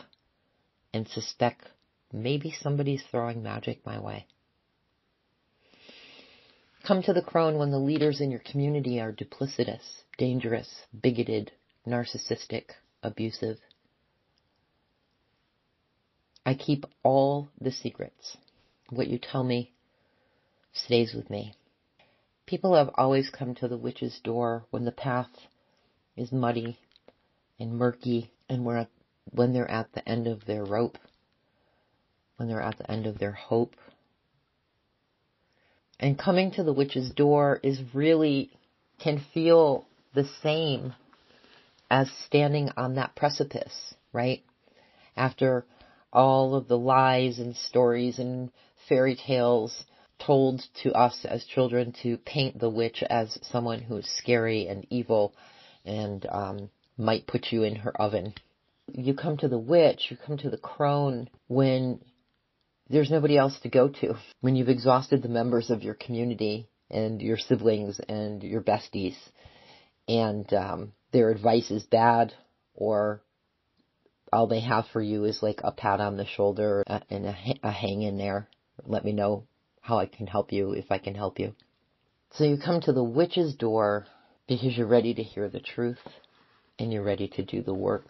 and 0.94 1.08
suspect 1.08 1.68
maybe 2.12 2.52
somebody's 2.52 3.04
throwing 3.12 3.44
magic 3.44 3.86
my 3.86 4.00
way. 4.00 4.26
Come 6.84 7.02
to 7.04 7.14
the 7.14 7.22
crone 7.22 7.58
when 7.58 7.72
the 7.72 7.80
leaders 7.80 8.20
in 8.20 8.30
your 8.30 8.42
community 8.42 9.00
are 9.00 9.14
duplicitous, 9.14 10.04
dangerous, 10.18 10.82
bigoted, 11.02 11.54
narcissistic, 11.88 12.72
abusive. 13.02 13.58
I 16.46 16.56
keep 16.56 16.86
all 17.02 17.48
the 17.60 17.72
secrets. 17.72 18.36
What 18.90 19.08
you 19.08 19.18
tell 19.18 19.46
me 19.46 19.72
stays 20.74 21.14
with 21.14 21.30
me. 21.30 21.56
People 22.46 22.76
have 22.76 22.90
always 22.96 23.30
come 23.30 23.56
to 23.56 23.70
the 23.70 23.78
witch's 23.78 24.20
door 24.22 24.66
when 24.70 24.84
the 24.84 24.92
path 24.92 25.30
is 26.18 26.34
muddy 26.34 26.78
and 27.58 27.78
murky 27.78 28.30
and 28.50 28.66
when 28.66 29.54
they're 29.54 29.72
at 29.72 29.94
the 29.94 30.08
end 30.08 30.28
of 30.28 30.44
their 30.44 30.66
rope, 30.66 30.98
when 32.36 32.50
they're 32.50 32.62
at 32.62 32.78
the 32.78 32.92
end 32.92 33.06
of 33.08 33.20
their 33.20 33.32
hope, 33.32 33.78
and 36.04 36.20
coming 36.20 36.52
to 36.52 36.64
the 36.64 36.74
witch's 36.74 37.12
door 37.12 37.62
is 37.64 37.80
really 37.94 38.52
can 39.00 39.24
feel 39.34 39.88
the 40.14 40.28
same 40.44 40.94
as 41.90 42.12
standing 42.26 42.70
on 42.76 42.96
that 42.96 43.16
precipice, 43.16 43.96
right? 44.12 44.44
After 45.16 45.66
all 46.12 46.56
of 46.56 46.68
the 46.68 46.78
lies 46.78 47.40
and 47.40 47.56
stories 47.56 48.20
and 48.20 48.52
fairy 48.90 49.16
tales 49.16 49.86
told 50.20 50.62
to 50.84 50.92
us 50.92 51.24
as 51.24 51.46
children 51.46 51.94
to 52.04 52.18
paint 52.18 52.60
the 52.60 52.70
witch 52.70 53.02
as 53.10 53.40
someone 53.42 53.80
who 53.80 53.96
is 53.96 54.18
scary 54.18 54.68
and 54.68 54.86
evil 54.90 55.34
and 55.86 56.26
um, 56.30 56.70
might 56.98 57.28
put 57.28 57.48
you 57.50 57.64
in 57.64 57.78
her 57.78 57.96
oven. 58.02 58.34
You 58.92 59.14
come 59.14 59.38
to 59.38 59.48
the 59.48 59.58
witch, 59.58 60.08
you 60.10 60.18
come 60.18 60.38
to 60.40 60.50
the 60.50 60.58
crone 60.58 61.30
when 61.48 62.02
there's 62.90 63.12
nobody 63.12 63.38
else 63.38 63.58
to 63.62 63.70
go 63.70 63.90
to. 63.90 64.16
When 64.42 64.56
you've 64.56 64.70
exhausted 64.70 65.22
the 65.22 65.30
members 65.30 65.70
of 65.70 65.84
your 65.84 65.94
community 65.94 66.68
and 66.90 67.22
your 67.22 67.38
siblings 67.38 68.00
and 68.08 68.44
your 68.44 68.62
besties, 68.62 69.16
and 70.08 70.52
um, 70.54 70.94
their 71.12 71.32
advice 71.32 71.72
is 71.72 71.84
bad, 71.84 72.34
or 72.76 73.22
all 74.32 74.48
they 74.48 74.62
have 74.62 74.86
for 74.92 75.02
you 75.02 75.26
is 75.26 75.42
like 75.42 75.62
a 75.64 75.72
pat 75.72 76.02
on 76.02 76.18
the 76.18 76.26
shoulder 76.26 76.84
and 76.88 77.26
a, 77.26 77.36
a 77.64 77.72
hang 77.72 78.02
in 78.02 78.18
there. 78.18 78.48
Let 78.86 79.06
me 79.06 79.14
know 79.14 79.46
how 79.80 80.00
I 80.00 80.08
can 80.08 80.28
help 80.28 80.52
you 80.52 80.74
if 80.74 80.92
I 80.92 80.98
can 80.98 81.16
help 81.16 81.40
you. 81.40 81.54
So 82.34 82.44
you 82.44 82.58
come 82.58 82.82
to 82.82 82.94
the 82.94 83.04
witch's 83.04 83.54
door 83.54 84.08
because 84.48 84.76
you're 84.76 84.88
ready 84.88 85.14
to 85.14 85.24
hear 85.24 85.50
the 85.50 85.60
truth 85.60 86.00
and 86.80 86.92
you're 86.92 87.04
ready 87.04 87.28
to 87.30 87.44
do 87.44 87.62
the 87.62 87.74
work 87.74 88.06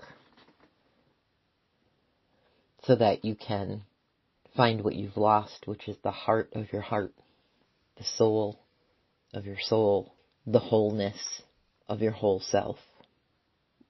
so 2.83 2.95
that 2.95 3.25
you 3.25 3.35
can 3.35 3.83
find 4.55 4.83
what 4.83 4.95
you've 4.95 5.17
lost, 5.17 5.65
which 5.65 5.87
is 5.87 5.97
the 6.03 6.11
heart 6.11 6.49
of 6.53 6.71
your 6.71 6.81
heart, 6.81 7.13
the 7.97 8.03
soul 8.03 8.59
of 9.33 9.45
your 9.45 9.59
soul, 9.59 10.13
the 10.45 10.59
wholeness 10.59 11.41
of 11.87 12.01
your 12.01 12.11
whole 12.11 12.39
self. 12.39 12.77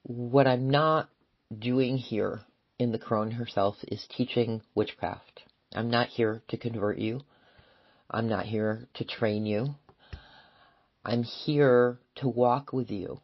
What 0.03 0.47
I'm 0.47 0.69
not 0.69 1.09
doing 1.57 1.97
here 1.97 2.41
in 2.79 2.91
the 2.91 2.99
crone 2.99 3.31
herself 3.31 3.77
is 3.83 4.05
teaching 4.09 4.61
witchcraft. 4.75 5.43
I'm 5.73 5.89
not 5.89 6.07
here 6.07 6.41
to 6.49 6.57
convert 6.57 6.97
you. 6.97 7.21
I'm 8.09 8.27
not 8.27 8.45
here 8.45 8.87
to 8.95 9.05
train 9.05 9.45
you. 9.45 9.75
I'm 11.05 11.23
here 11.23 11.99
to 12.15 12.27
walk 12.27 12.71
with 12.71 12.89
you 12.89 13.19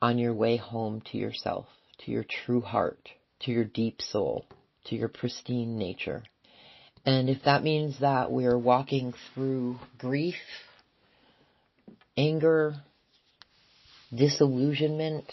on 0.00 0.18
your 0.18 0.32
way 0.32 0.56
home 0.56 1.02
to 1.12 1.18
yourself, 1.18 1.66
to 1.98 2.10
your 2.10 2.24
true 2.24 2.60
heart, 2.60 3.08
to 3.40 3.50
your 3.50 3.64
deep 3.64 4.00
soul, 4.00 4.46
to 4.84 4.96
your 4.96 5.08
pristine 5.08 5.76
nature. 5.76 6.22
And 7.06 7.30
if 7.30 7.44
that 7.44 7.62
means 7.62 8.00
that 8.00 8.32
we're 8.32 8.58
walking 8.58 9.14
through 9.32 9.78
grief, 9.96 10.34
anger, 12.16 12.74
disillusionment, 14.12 15.32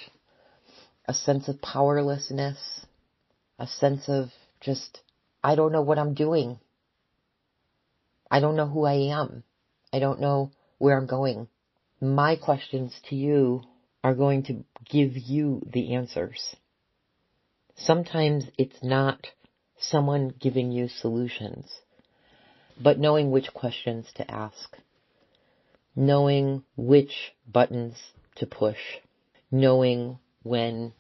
a 1.08 1.16
sense 1.16 1.48
of 1.48 1.60
powerlessness, 1.64 2.86
a 3.58 3.66
sense 3.66 4.08
of 4.08 4.30
just, 4.62 5.02
I 5.44 5.56
don't 5.56 5.72
know 5.72 5.82
what 5.82 5.98
I'm 5.98 6.14
doing. 6.14 6.60
I 8.30 8.40
don't 8.40 8.56
know 8.56 8.68
who 8.68 8.86
I 8.86 9.12
am. 9.12 9.44
I 9.92 9.98
don't 9.98 10.22
know 10.22 10.52
where 10.78 10.96
I'm 10.96 11.08
going. 11.08 11.48
My 12.00 12.36
questions 12.36 12.94
to 13.10 13.16
you 13.16 13.64
are 14.04 14.14
going 14.14 14.44
to 14.44 14.64
give 14.88 15.18
you 15.18 15.64
the 15.72 15.96
answers. 15.96 16.56
Sometimes 17.76 18.46
it's 18.60 18.84
not 18.84 19.26
someone 19.90 20.34
giving 20.40 20.72
you 20.72 20.88
solutions, 20.88 21.72
but 22.82 23.00
knowing 23.00 23.32
which 23.32 23.54
questions 23.54 24.08
to 24.16 24.30
ask, 24.30 24.78
knowing 25.96 26.64
which 26.76 27.34
buttons 27.48 27.96
to 28.36 28.46
push, 28.46 28.80
knowing 29.52 30.18
when 30.44 30.94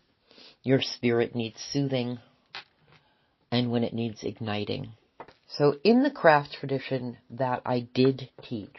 your 0.63 0.81
spirit 0.81 1.35
needs 1.35 1.59
soothing 1.71 2.19
and 3.51 3.71
when 3.71 3.83
it 3.83 3.93
needs 3.93 4.23
igniting. 4.23 4.89
So 5.47 5.75
in 5.83 6.03
the 6.03 6.11
craft 6.11 6.53
tradition 6.53 7.17
that 7.29 7.61
I 7.65 7.87
did 7.93 8.29
teach, 8.41 8.77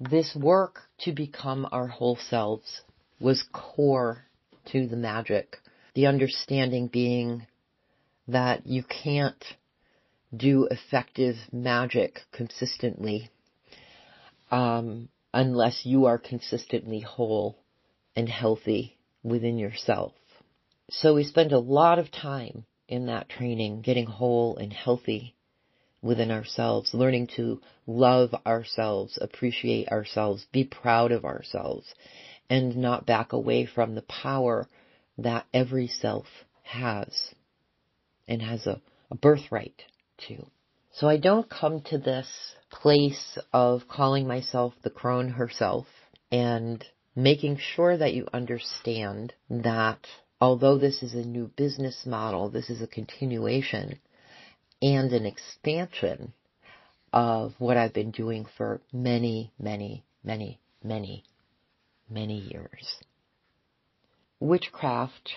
this 0.00 0.34
work 0.34 0.82
to 1.00 1.12
become 1.12 1.68
our 1.70 1.86
whole 1.86 2.16
selves 2.16 2.82
was 3.20 3.44
core 3.52 4.24
to 4.66 4.86
the 4.86 4.96
magic. 4.96 5.58
The 5.94 6.06
understanding 6.06 6.88
being 6.88 7.46
that 8.28 8.66
you 8.66 8.82
can't 8.82 9.42
do 10.36 10.68
effective 10.70 11.36
magic 11.50 12.20
consistently 12.32 13.30
um, 14.50 15.08
unless 15.32 15.84
you 15.84 16.06
are 16.06 16.18
consistently 16.18 17.00
whole 17.00 17.58
and 18.14 18.28
healthy 18.28 18.96
within 19.22 19.58
yourself. 19.58 20.12
So 20.90 21.14
we 21.14 21.24
spend 21.24 21.52
a 21.52 21.58
lot 21.58 21.98
of 21.98 22.10
time 22.10 22.64
in 22.86 23.06
that 23.06 23.28
training 23.28 23.82
getting 23.82 24.06
whole 24.06 24.56
and 24.56 24.72
healthy 24.72 25.34
within 26.00 26.30
ourselves, 26.30 26.94
learning 26.94 27.28
to 27.36 27.60
love 27.86 28.34
ourselves, 28.46 29.18
appreciate 29.20 29.88
ourselves, 29.88 30.46
be 30.52 30.64
proud 30.64 31.12
of 31.12 31.24
ourselves, 31.24 31.86
and 32.48 32.76
not 32.76 33.06
back 33.06 33.32
away 33.32 33.66
from 33.66 33.94
the 33.94 34.02
power 34.02 34.68
that 35.18 35.44
every 35.52 35.88
self 35.88 36.26
has 36.62 37.34
and 38.28 38.42
has 38.42 38.66
a, 38.66 38.80
a 39.10 39.16
birthright 39.16 39.82
to. 40.28 40.46
So 40.92 41.08
I 41.08 41.16
don't 41.16 41.48
come 41.48 41.80
to 41.86 41.98
this 41.98 42.28
place 42.70 43.38
of 43.52 43.88
calling 43.88 44.26
myself 44.26 44.74
the 44.82 44.90
crone 44.90 45.30
herself 45.30 45.86
and 46.30 46.84
making 47.16 47.58
sure 47.58 47.96
that 47.96 48.14
you 48.14 48.26
understand 48.32 49.32
that 49.50 50.06
although 50.40 50.78
this 50.78 51.02
is 51.02 51.14
a 51.14 51.24
new 51.24 51.50
business 51.56 52.04
model, 52.06 52.50
this 52.50 52.70
is 52.70 52.82
a 52.82 52.86
continuation 52.86 53.98
and 54.80 55.12
an 55.12 55.26
expansion 55.26 56.32
of 57.12 57.54
what 57.58 57.76
I've 57.76 57.94
been 57.94 58.10
doing 58.10 58.46
for 58.56 58.80
many, 58.92 59.52
many, 59.58 60.04
many, 60.22 60.60
many, 60.82 61.24
many 62.08 62.38
years. 62.38 62.98
Witchcraft 64.40 65.30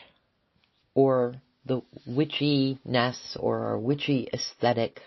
or 0.93 1.35
the 1.65 1.81
witchiness 2.07 3.37
or 3.39 3.77
witchy 3.77 4.27
aesthetic 4.33 5.01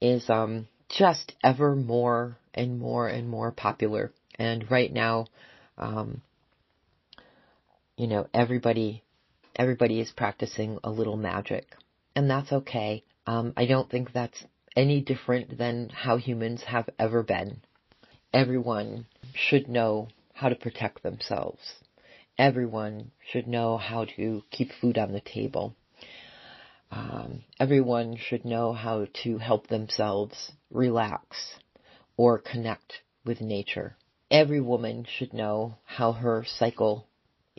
is 0.00 0.28
um, 0.30 0.68
just 0.88 1.34
ever 1.42 1.74
more 1.74 2.36
and 2.54 2.78
more 2.78 3.08
and 3.08 3.28
more 3.28 3.52
popular. 3.52 4.12
And 4.38 4.70
right 4.70 4.92
now, 4.92 5.26
um, 5.78 6.22
you 7.96 8.06
know, 8.06 8.26
everybody, 8.32 9.02
everybody 9.54 10.00
is 10.00 10.10
practicing 10.10 10.78
a 10.84 10.90
little 10.90 11.16
magic, 11.16 11.66
and 12.14 12.30
that's 12.30 12.52
okay. 12.52 13.04
Um, 13.26 13.52
I 13.56 13.66
don't 13.66 13.90
think 13.90 14.12
that's 14.12 14.44
any 14.76 15.00
different 15.00 15.56
than 15.56 15.88
how 15.88 16.18
humans 16.18 16.62
have 16.64 16.88
ever 16.98 17.22
been. 17.22 17.60
Everyone 18.32 19.06
should 19.34 19.68
know 19.68 20.08
how 20.34 20.50
to 20.50 20.54
protect 20.54 21.02
themselves. 21.02 21.60
Everyone 22.38 23.10
should 23.30 23.46
know 23.46 23.76
how 23.76 24.04
to 24.16 24.42
keep 24.50 24.70
food 24.80 24.98
on 24.98 25.12
the 25.12 25.20
table. 25.20 25.74
Um, 26.90 27.42
everyone 27.58 28.16
should 28.16 28.44
know 28.44 28.72
how 28.72 29.06
to 29.24 29.38
help 29.38 29.66
themselves 29.66 30.52
relax 30.70 31.56
or 32.16 32.38
connect 32.38 33.00
with 33.24 33.40
nature 33.40 33.96
every 34.30 34.60
woman 34.60 35.06
should 35.08 35.32
know 35.32 35.76
how 35.84 36.12
her 36.12 36.44
cycle 36.58 37.06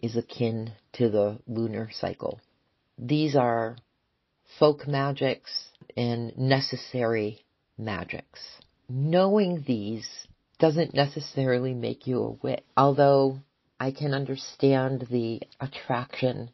is 0.02 0.16
akin 0.16 0.72
to 0.94 1.10
the 1.10 1.40
lunar 1.48 1.90
cycle. 1.92 2.40
These 2.98 3.36
are 3.36 3.78
folk 4.60 4.88
magics 4.88 5.70
and 5.96 6.38
necessary 6.38 7.46
magics. 7.78 8.42
Knowing 8.90 9.64
these 9.68 10.08
doesn't 10.60 10.94
necessarily 10.94 11.74
make 11.74 12.08
you 12.08 12.24
a 12.24 12.32
witch, 12.32 12.64
although 12.76 13.40
I 13.80 13.92
can 13.92 14.14
understand 14.14 15.08
the 15.12 15.42
attraction 15.60 16.52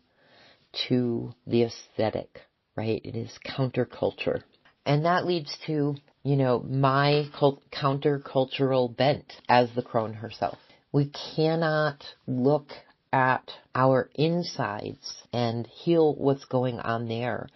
to 0.87 1.33
the 1.47 1.63
aesthetic, 1.63 2.41
right? 2.75 3.01
It 3.03 3.15
is 3.15 3.37
counterculture. 3.45 4.43
And 4.85 5.05
that 5.05 5.25
leads 5.25 5.57
to 5.67 5.95
you 6.23 6.37
know, 6.37 6.59
my 6.59 7.29
cult- 7.37 7.69
countercultural 7.69 8.95
bent 8.95 9.33
as 9.49 9.69
the 9.75 9.81
crone 9.81 10.13
herself. 10.13 10.57
We 10.91 11.11
cannot 11.35 12.03
look 12.27 12.69
at 13.11 13.51
our 13.75 14.09
insides 14.15 15.21
and 15.33 15.67
heal 15.67 16.15
what's 16.15 16.45
going 16.45 16.79
on 16.79 17.07
there 17.07 17.49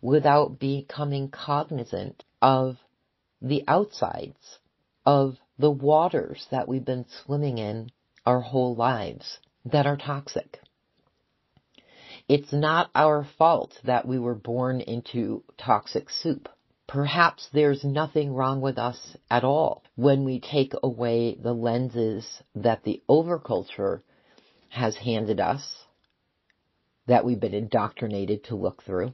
without 0.00 0.58
becoming 0.58 1.30
cognizant 1.30 2.24
of 2.40 2.76
the 3.40 3.64
outsides 3.66 4.58
of 5.04 5.36
the 5.58 5.70
waters 5.70 6.46
that 6.50 6.68
we've 6.68 6.84
been 6.84 7.06
swimming 7.24 7.58
in 7.58 7.90
our 8.24 8.40
whole 8.40 8.74
lives 8.74 9.38
that 9.64 9.86
are 9.86 9.96
toxic. 9.96 10.60
It's 12.28 12.52
not 12.52 12.90
our 12.94 13.26
fault 13.36 13.78
that 13.84 14.06
we 14.06 14.18
were 14.18 14.34
born 14.34 14.80
into 14.80 15.44
toxic 15.58 16.08
soup. 16.08 16.48
Perhaps 16.86 17.48
there's 17.52 17.84
nothing 17.84 18.32
wrong 18.32 18.60
with 18.60 18.78
us 18.78 19.16
at 19.30 19.44
all 19.44 19.82
when 19.96 20.24
we 20.24 20.40
take 20.40 20.72
away 20.82 21.34
the 21.34 21.52
lenses 21.52 22.42
that 22.54 22.84
the 22.84 23.02
overculture 23.08 24.02
has 24.68 24.96
handed 24.96 25.40
us, 25.40 25.84
that 27.06 27.24
we've 27.24 27.40
been 27.40 27.54
indoctrinated 27.54 28.44
to 28.44 28.56
look 28.56 28.82
through. 28.82 29.12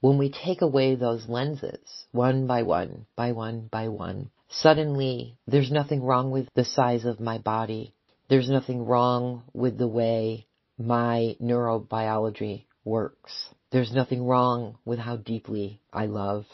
When 0.00 0.18
we 0.18 0.30
take 0.30 0.62
away 0.62 0.96
those 0.96 1.28
lenses, 1.28 2.06
one 2.10 2.46
by 2.46 2.62
one, 2.62 3.06
by 3.16 3.32
one 3.32 3.68
by 3.70 3.88
one, 3.88 4.30
suddenly 4.48 5.36
there's 5.46 5.70
nothing 5.70 6.02
wrong 6.02 6.30
with 6.30 6.48
the 6.54 6.64
size 6.64 7.04
of 7.04 7.20
my 7.20 7.38
body. 7.38 7.94
There's 8.32 8.48
nothing 8.48 8.86
wrong 8.86 9.42
with 9.52 9.76
the 9.76 9.86
way 9.86 10.46
my 10.78 11.36
neurobiology 11.38 12.64
works. 12.82 13.50
There's 13.70 13.92
nothing 13.92 14.24
wrong 14.24 14.78
with 14.86 14.98
how 14.98 15.18
deeply 15.18 15.82
I 15.92 16.06
love 16.06 16.46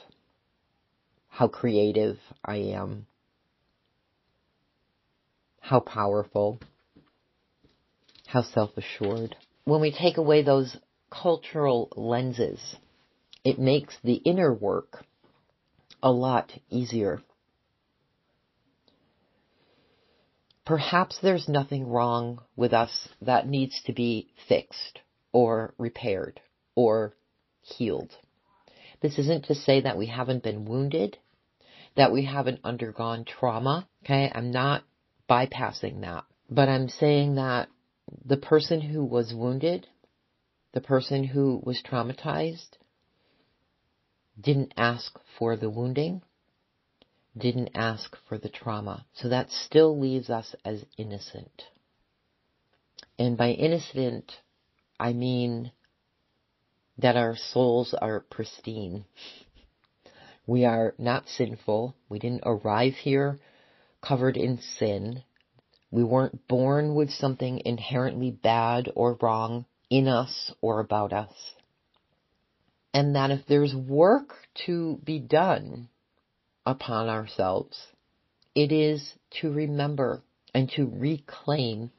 how 1.29 1.47
creative 1.47 2.19
I 2.45 2.57
am, 2.75 3.07
how 5.61 5.79
powerful, 5.79 6.59
how 8.27 8.43
self-assured. 8.43 9.37
When 9.65 9.81
we 9.81 9.93
take 9.93 10.17
away 10.17 10.43
those 10.43 10.77
cultural 11.11 11.93
lenses, 11.95 12.75
it 13.45 13.61
makes 13.61 13.97
the 14.03 14.15
inner 14.15 14.53
work 14.53 15.05
a 16.03 16.11
lot 16.11 16.51
easier. 16.71 17.23
Perhaps 20.69 21.19
there's 21.23 21.49
nothing 21.49 21.89
wrong 21.89 22.43
with 22.55 22.75
us 22.75 23.09
that 23.23 23.49
needs 23.49 23.83
to 23.87 23.93
be 23.95 24.29
fixed 24.47 25.01
or 25.33 25.75
repaired 25.79 26.41
or 26.75 27.15
healed. 27.63 28.11
This 29.01 29.19
isn't 29.19 29.47
to 29.47 29.55
say 29.55 29.81
that 29.81 29.97
we 29.97 30.07
haven't 30.07 30.43
been 30.43 30.67
wounded 30.67 31.19
that 31.99 32.13
we 32.13 32.25
haven't 32.25 32.61
undergone 32.63 33.25
trauma. 33.25 33.89
Okay. 34.05 34.31
I'm 34.33 34.51
not 34.53 34.85
bypassing 35.29 36.03
that, 36.03 36.25
but 36.49 36.69
I'm 36.69 36.89
saying 36.89 37.35
that 37.35 37.69
the 38.25 38.37
person 38.37 38.81
who 38.81 39.05
was 39.05 39.35
wounded, 39.35 39.87
the 40.73 40.81
person 40.81 41.25
who 41.25 41.61
was 41.65 41.83
traumatized 41.83 42.79
didn't 44.41 44.75
ask 44.77 45.19
for 45.39 45.57
the 45.57 45.69
wounding, 45.69 46.23
didn't 47.37 47.71
ask 47.75 48.17
for 48.29 48.39
the 48.39 48.49
trauma. 48.49 49.07
So 49.15 49.29
that 49.29 49.51
still 49.51 49.99
leaves 49.99 50.31
us 50.31 50.55
as 50.65 50.85
innocent. 50.97 51.65
And 53.19 53.37
by 53.37 53.51
innocent, 53.51 54.33
I 54.99 55.13
mean 55.13 55.73
that 56.99 57.17
our 57.17 57.37
souls 57.37 57.95
are 58.01 58.21
pristine. 58.21 59.05
We 60.47 60.65
are 60.65 60.95
not 60.97 61.29
sinful. 61.29 61.95
We 62.09 62.19
didn't 62.19 62.45
arrive 62.47 62.95
here 62.95 63.39
covered 64.01 64.37
in 64.37 64.59
sin. 64.79 65.23
We 65.91 66.05
weren't 66.05 66.47
born 66.49 66.95
with 66.95 67.11
something 67.11 67.61
inherently 67.65 68.31
bad 68.31 68.91
or 68.95 69.19
wrong 69.21 69.65
in 69.91 70.07
us 70.09 70.53
or 70.61 70.81
about 70.81 71.13
us. 71.13 71.33
And 72.93 73.15
that 73.15 73.31
if 73.31 73.47
there's 73.47 73.75
work 73.75 74.35
to 74.67 75.01
be 75.05 75.19
done 75.19 75.89
upon 76.69 77.09
ourselves, 77.09 77.87
it 78.55 78.71
is 78.71 79.15
to 79.31 79.51
remember 79.51 80.23
and 80.53 80.71
to 80.71 80.87
reclaim 80.87 81.91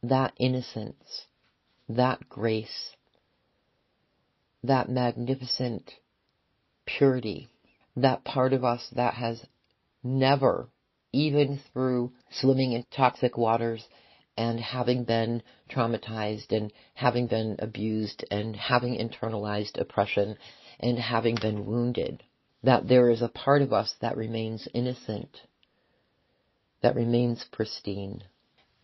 that 0.00 0.32
innocence, 0.38 1.26
that 1.88 2.28
grace, 2.28 2.94
that 4.62 4.88
magnificent 4.88 5.90
purity, 6.86 7.48
that 7.96 8.22
part 8.22 8.52
of 8.52 8.64
us 8.64 8.88
that 8.94 9.14
has 9.14 9.44
never 10.04 10.68
even 11.12 11.58
through 11.72 12.12
swimming 12.30 12.72
in 12.72 12.84
toxic 12.94 13.36
waters 13.36 13.84
and 14.36 14.60
having 14.60 15.02
been 15.02 15.42
traumatized 15.68 16.52
and 16.56 16.72
having 16.94 17.26
been 17.26 17.56
abused 17.58 18.24
and 18.30 18.54
having 18.54 18.94
internalized 18.96 19.78
oppression 19.80 20.36
and 20.78 20.96
having 20.96 21.34
been 21.34 21.66
wounded, 21.66 22.22
that 22.62 22.88
there 22.88 23.10
is 23.10 23.22
a 23.22 23.28
part 23.28 23.62
of 23.62 23.72
us 23.72 23.94
that 24.00 24.16
remains 24.16 24.68
innocent, 24.72 25.40
that 26.82 26.94
remains 26.94 27.44
pristine. 27.52 28.22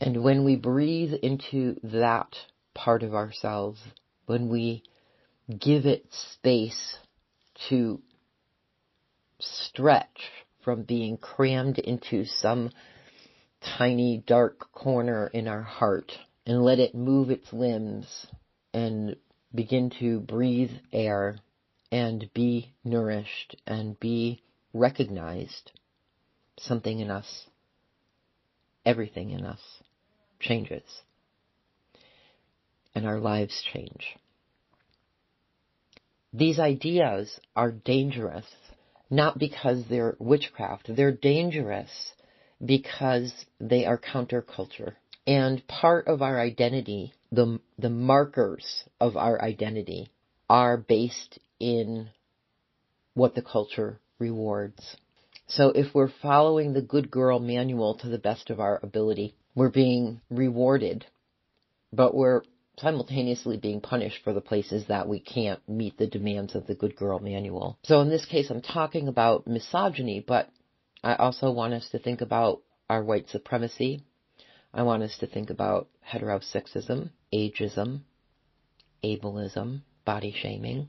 And 0.00 0.22
when 0.22 0.44
we 0.44 0.56
breathe 0.56 1.14
into 1.22 1.76
that 1.82 2.34
part 2.74 3.02
of 3.02 3.14
ourselves, 3.14 3.80
when 4.26 4.48
we 4.48 4.82
give 5.58 5.86
it 5.86 6.06
space 6.10 6.96
to 7.68 8.00
stretch 9.40 10.30
from 10.64 10.82
being 10.82 11.16
crammed 11.16 11.78
into 11.78 12.24
some 12.24 12.70
tiny 13.78 14.22
dark 14.26 14.70
corner 14.72 15.28
in 15.28 15.48
our 15.48 15.62
heart 15.62 16.12
and 16.46 16.62
let 16.62 16.78
it 16.78 16.94
move 16.94 17.30
its 17.30 17.52
limbs 17.52 18.26
and 18.72 19.16
begin 19.54 19.90
to 19.98 20.20
breathe 20.20 20.70
air 20.92 21.38
and 21.90 22.30
be 22.34 22.72
nourished 22.84 23.56
and 23.66 23.98
be 23.98 24.42
recognized. 24.72 25.72
Something 26.58 26.98
in 27.00 27.10
us, 27.10 27.46
everything 28.84 29.30
in 29.30 29.44
us 29.44 29.60
changes. 30.40 30.82
And 32.94 33.06
our 33.06 33.18
lives 33.18 33.62
change. 33.72 34.16
These 36.32 36.58
ideas 36.58 37.38
are 37.54 37.70
dangerous 37.70 38.44
not 39.10 39.38
because 39.38 39.84
they're 39.88 40.16
witchcraft. 40.18 40.94
They're 40.94 41.12
dangerous 41.12 42.12
because 42.64 43.32
they 43.60 43.86
are 43.86 43.98
counterculture. 43.98 44.94
And 45.26 45.66
part 45.66 46.08
of 46.08 46.22
our 46.22 46.40
identity, 46.40 47.14
the, 47.30 47.60
the 47.78 47.90
markers 47.90 48.84
of 49.00 49.16
our 49.16 49.40
identity 49.40 50.10
are 50.48 50.76
based 50.76 51.38
in 51.60 52.10
what 53.14 53.34
the 53.34 53.42
culture 53.42 54.00
rewards. 54.18 54.96
So 55.46 55.70
if 55.70 55.94
we're 55.94 56.12
following 56.22 56.72
the 56.72 56.82
good 56.82 57.10
girl 57.10 57.38
manual 57.38 57.94
to 57.98 58.08
the 58.08 58.18
best 58.18 58.50
of 58.50 58.60
our 58.60 58.78
ability, 58.82 59.34
we're 59.54 59.70
being 59.70 60.20
rewarded, 60.30 61.06
but 61.92 62.14
we're 62.14 62.42
simultaneously 62.78 63.56
being 63.56 63.80
punished 63.80 64.22
for 64.22 64.32
the 64.32 64.40
places 64.40 64.86
that 64.86 65.08
we 65.08 65.18
can't 65.18 65.66
meet 65.68 65.98
the 65.98 66.06
demands 66.06 66.54
of 66.54 66.66
the 66.66 66.74
good 66.74 66.94
girl 66.96 67.18
manual. 67.18 67.78
So 67.82 68.00
in 68.00 68.08
this 68.08 68.24
case, 68.24 68.50
I'm 68.50 68.62
talking 68.62 69.08
about 69.08 69.46
misogyny, 69.46 70.24
but 70.26 70.48
I 71.02 71.14
also 71.14 71.50
want 71.50 71.74
us 71.74 71.88
to 71.90 71.98
think 71.98 72.20
about 72.20 72.62
our 72.88 73.02
white 73.02 73.28
supremacy. 73.28 74.02
I 74.72 74.82
want 74.82 75.02
us 75.02 75.16
to 75.18 75.26
think 75.26 75.50
about 75.50 75.88
heterosexism, 76.08 77.10
ageism, 77.32 78.00
ableism, 79.02 79.80
body 80.04 80.34
shaming. 80.36 80.88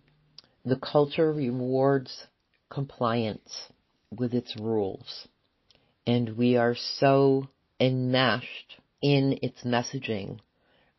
The 0.69 0.75
culture 0.75 1.33
rewards 1.33 2.27
compliance 2.69 3.69
with 4.15 4.35
its 4.35 4.55
rules. 4.55 5.27
And 6.05 6.37
we 6.37 6.57
are 6.57 6.75
so 6.75 7.47
enmeshed 7.79 8.75
in 9.01 9.39
its 9.41 9.63
messaging 9.63 10.41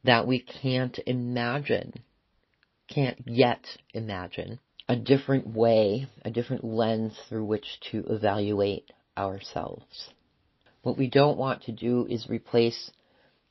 that 0.02 0.26
we 0.26 0.40
can't 0.40 0.98
imagine, 1.06 1.92
can't 2.88 3.20
yet 3.24 3.64
imagine 3.94 4.58
a 4.88 4.96
different 4.96 5.46
way, 5.46 6.08
a 6.24 6.32
different 6.32 6.64
lens 6.64 7.16
through 7.28 7.44
which 7.44 7.78
to 7.92 8.04
evaluate 8.08 8.90
ourselves. 9.16 10.10
What 10.82 10.98
we 10.98 11.08
don't 11.08 11.38
want 11.38 11.62
to 11.62 11.72
do 11.72 12.08
is 12.10 12.28
replace 12.28 12.90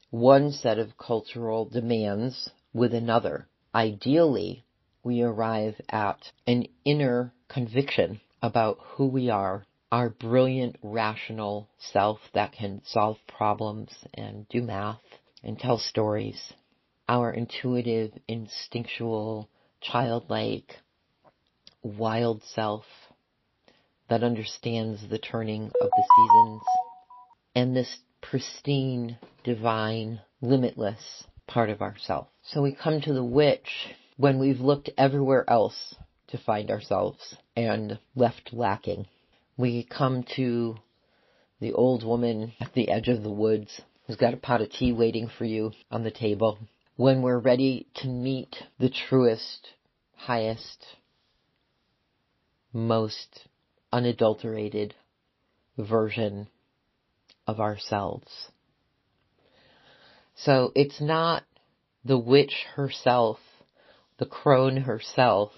one 0.10 0.52
set 0.52 0.80
of 0.80 0.98
cultural 0.98 1.64
demands 1.64 2.50
with 2.74 2.94
another. 2.94 3.48
Ideally, 3.74 4.66
we 5.10 5.24
arrive 5.24 5.74
at 5.90 6.20
an 6.46 6.68
inner 6.86 7.34
conviction 7.48 8.22
about 8.44 8.78
who 8.80 9.08
we 9.08 9.28
are, 9.32 9.66
our 9.92 10.08
brilliant, 10.08 10.76
rational 10.84 11.68
self 11.80 12.20
that 12.36 12.52
can 12.52 12.80
solve 12.86 13.18
problems 13.28 13.90
and 14.14 14.48
do 14.50 14.62
math 14.62 15.02
and 15.44 15.58
tell 15.58 15.80
stories. 15.80 16.54
Our 17.08 17.32
intuitive, 17.32 18.12
instinctual, 18.28 19.50
childlike, 19.82 20.76
wild 21.82 22.44
self 22.44 22.86
that 24.10 24.24
understands 24.24 25.02
the 25.10 25.18
turning 25.18 25.72
of 25.82 25.90
the 25.90 26.04
seasons 26.18 26.62
and 27.56 27.76
this 27.76 27.98
pristine, 28.22 29.18
divine, 29.44 30.22
limitless 30.40 31.24
part 31.48 31.72
of 31.72 31.82
ourself. 31.82 32.28
So 32.44 32.62
we 32.62 32.76
come 32.76 33.02
to 33.02 33.14
the 33.14 33.24
witch 33.24 33.96
when 34.20 34.38
we've 34.38 34.60
looked 34.60 34.90
everywhere 34.98 35.50
else 35.50 35.96
to 36.28 36.38
find 36.38 36.70
ourselves 36.70 37.38
and 37.56 37.98
left 38.16 38.50
lacking. 38.52 39.06
We 39.56 39.86
come 39.86 40.26
to 40.36 40.76
the 41.62 41.72
old 41.72 42.04
woman 42.04 42.52
at 42.60 42.74
the 42.74 42.90
edge 42.90 43.08
of 43.08 43.24
the 43.24 43.32
woods 43.32 43.80
who's 44.06 44.18
got 44.18 44.34
a 44.34 44.38
pot 44.38 44.60
of 44.60 44.74
tea 44.74 44.92
waiting 44.92 45.30
for 45.38 45.46
you 45.46 45.72
on 45.90 46.04
the 46.04 46.12
table. 46.12 46.60
When 46.98 47.22
we're 47.22 47.40
ready 47.40 47.88
to 48.02 48.10
meet 48.10 48.58
the 48.78 48.90
truest, 48.90 49.70
highest, 50.18 50.86
most 52.74 53.48
unadulterated 53.94 54.96
version 55.78 56.50
of 57.48 57.62
ourselves. 57.62 58.52
So 60.36 60.74
it's 60.76 61.00
not 61.00 61.44
the 62.04 62.18
witch 62.20 62.66
herself, 62.76 63.38
the 64.20 64.26
crone 64.26 64.78
herself, 64.78 65.52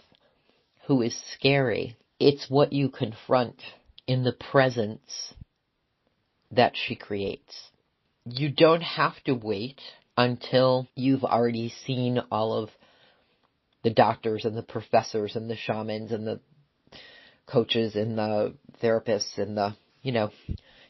who 0.86 1.02
is 1.02 1.20
scary. 1.34 1.98
It's 2.20 2.50
what 2.50 2.72
you 2.72 2.90
confront 2.90 3.62
in 4.08 4.24
the 4.24 4.34
presence 4.34 5.34
that 6.52 6.74
she 6.76 6.96
creates 6.96 7.72
you 8.26 8.50
don't 8.50 8.82
have 8.82 9.16
to 9.26 9.34
wait 9.34 9.80
until 10.18 10.88
you've 10.96 11.24
already 11.24 11.74
seen 11.86 12.20
all 12.32 12.54
of 12.54 12.70
the 13.84 13.90
doctors 13.90 14.46
and 14.46 14.56
the 14.56 14.64
professors 14.64 15.36
and 15.36 15.50
the 15.50 15.56
shamans 15.56 16.12
and 16.12 16.28
the 16.28 16.40
coaches 17.48 17.96
and 17.96 18.18
the 18.18 18.54
therapists 18.82 19.38
and 19.38 19.58
the, 19.58 19.76
you 20.04 20.12
know, 20.12 20.30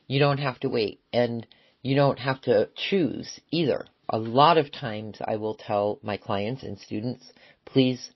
you 0.07 0.19
don't 0.19 0.39
have 0.39 0.59
to 0.59 0.69
wait 0.69 0.99
and 1.13 1.47
you 1.81 1.95
don't 1.95 2.19
have 2.19 2.41
to 2.41 2.69
choose 2.89 3.39
either. 3.49 3.85
A 4.13 4.19
lot 4.19 4.57
of 4.57 4.73
times 4.73 5.19
I 5.25 5.37
will 5.37 5.55
tell 5.55 5.97
my 6.03 6.17
clients 6.17 6.63
and 6.63 6.77
students, 6.77 7.31
please 7.63 8.11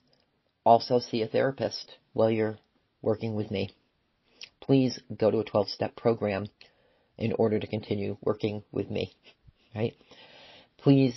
also 0.66 1.00
see 1.00 1.22
a 1.22 1.28
therapist 1.28 1.96
while 2.12 2.30
you're 2.30 2.58
working 3.02 3.34
with 3.34 3.50
me. 3.50 3.70
Please 4.60 5.00
go 5.16 5.32
to 5.32 5.40
a 5.40 5.46
12 5.46 5.70
step 5.70 5.96
program 5.96 6.48
in 7.18 7.32
order 7.40 7.62
to 7.62 7.68
continue 7.68 8.18
working 8.22 8.64
with 8.74 8.92
me, 8.92 9.14
right? 9.74 9.94
Please 10.80 11.16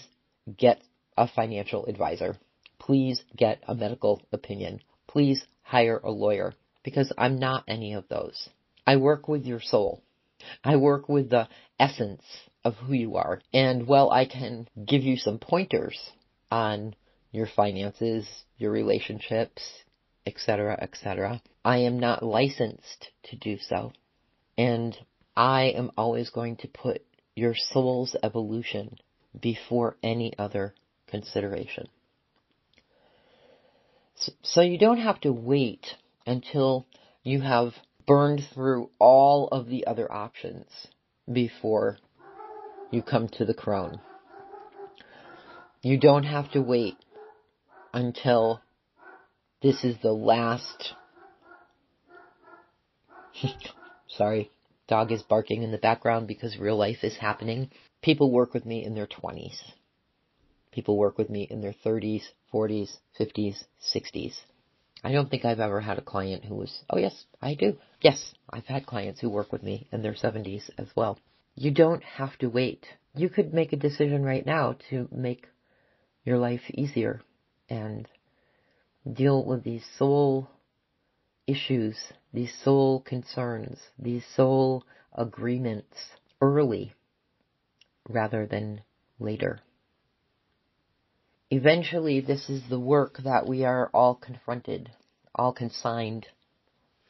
get 0.56 0.80
a 1.16 1.26
financial 1.26 1.86
advisor. 1.86 2.36
Please 2.78 3.24
get 3.36 3.58
a 3.66 3.74
medical 3.74 4.22
opinion. 4.30 4.80
Please 5.08 5.44
hire 5.62 5.98
a 6.04 6.10
lawyer 6.12 6.54
because 6.84 7.12
I'm 7.18 7.40
not 7.40 7.64
any 7.66 7.94
of 7.94 8.06
those. 8.08 8.48
I 8.86 8.94
work 8.94 9.26
with 9.26 9.44
your 9.44 9.60
soul. 9.60 10.04
I 10.62 10.76
work 10.76 11.08
with 11.08 11.30
the 11.30 11.48
essence 11.80 12.22
of 12.68 12.74
who 12.74 12.92
you 12.92 13.16
are. 13.16 13.40
And 13.52 13.86
while 13.86 14.10
I 14.10 14.26
can 14.26 14.68
give 14.86 15.02
you 15.02 15.16
some 15.16 15.38
pointers 15.38 15.98
on 16.50 16.94
your 17.32 17.46
finances, 17.56 18.28
your 18.58 18.70
relationships, 18.70 19.62
etc., 20.26 20.78
etc. 20.80 21.40
I 21.64 21.78
am 21.78 21.98
not 21.98 22.22
licensed 22.22 23.08
to 23.24 23.36
do 23.36 23.56
so. 23.58 23.92
And 24.58 24.94
I 25.34 25.72
am 25.76 25.90
always 25.96 26.28
going 26.28 26.56
to 26.56 26.68
put 26.68 27.02
your 27.34 27.54
soul's 27.56 28.14
evolution 28.22 28.98
before 29.40 29.96
any 30.02 30.34
other 30.38 30.74
consideration. 31.06 31.88
So 34.42 34.60
you 34.60 34.78
don't 34.78 34.98
have 34.98 35.20
to 35.22 35.32
wait 35.32 35.86
until 36.26 36.86
you 37.22 37.40
have 37.40 37.72
burned 38.06 38.42
through 38.52 38.90
all 38.98 39.48
of 39.48 39.68
the 39.68 39.86
other 39.86 40.10
options 40.12 40.66
before 41.32 41.98
you 42.90 43.02
come 43.02 43.28
to 43.28 43.44
the 43.44 43.54
crone. 43.54 44.00
You 45.82 45.98
don't 45.98 46.24
have 46.24 46.50
to 46.52 46.60
wait 46.60 46.96
until 47.92 48.60
this 49.62 49.84
is 49.84 49.96
the 50.02 50.12
last. 50.12 50.94
Sorry, 54.08 54.50
dog 54.88 55.12
is 55.12 55.22
barking 55.22 55.62
in 55.62 55.70
the 55.70 55.78
background 55.78 56.26
because 56.26 56.58
real 56.58 56.76
life 56.76 57.04
is 57.04 57.16
happening. 57.16 57.70
People 58.02 58.32
work 58.32 58.54
with 58.54 58.64
me 58.64 58.84
in 58.84 58.94
their 58.94 59.06
20s. 59.06 59.56
People 60.72 60.96
work 60.96 61.18
with 61.18 61.30
me 61.30 61.46
in 61.48 61.60
their 61.60 61.74
30s, 61.84 62.22
40s, 62.52 62.98
50s, 63.18 63.64
60s. 63.94 64.34
I 65.02 65.12
don't 65.12 65.30
think 65.30 65.44
I've 65.44 65.60
ever 65.60 65.80
had 65.80 65.98
a 65.98 66.02
client 66.02 66.44
who 66.44 66.56
was, 66.56 66.82
oh 66.90 66.98
yes, 66.98 67.24
I 67.40 67.54
do. 67.54 67.76
Yes, 68.00 68.34
I've 68.50 68.66
had 68.66 68.86
clients 68.86 69.20
who 69.20 69.30
work 69.30 69.52
with 69.52 69.62
me 69.62 69.88
in 69.92 70.02
their 70.02 70.14
70s 70.14 70.70
as 70.76 70.88
well. 70.96 71.18
You 71.60 71.72
don't 71.72 72.04
have 72.04 72.38
to 72.38 72.46
wait. 72.46 72.86
You 73.16 73.28
could 73.28 73.52
make 73.52 73.72
a 73.72 73.76
decision 73.76 74.22
right 74.22 74.46
now 74.46 74.76
to 74.90 75.08
make 75.10 75.48
your 76.24 76.38
life 76.38 76.60
easier 76.72 77.20
and 77.68 78.08
deal 79.12 79.44
with 79.44 79.64
these 79.64 79.84
soul 79.98 80.48
issues, 81.48 81.96
these 82.32 82.54
soul 82.62 83.00
concerns, 83.00 83.80
these 83.98 84.24
soul 84.36 84.84
agreements 85.12 85.96
early 86.40 86.94
rather 88.08 88.46
than 88.46 88.82
later. 89.18 89.58
Eventually, 91.50 92.20
this 92.20 92.48
is 92.48 92.62
the 92.68 92.78
work 92.78 93.18
that 93.24 93.48
we 93.48 93.64
are 93.64 93.90
all 93.92 94.14
confronted, 94.14 94.92
all 95.34 95.52
consigned 95.52 96.28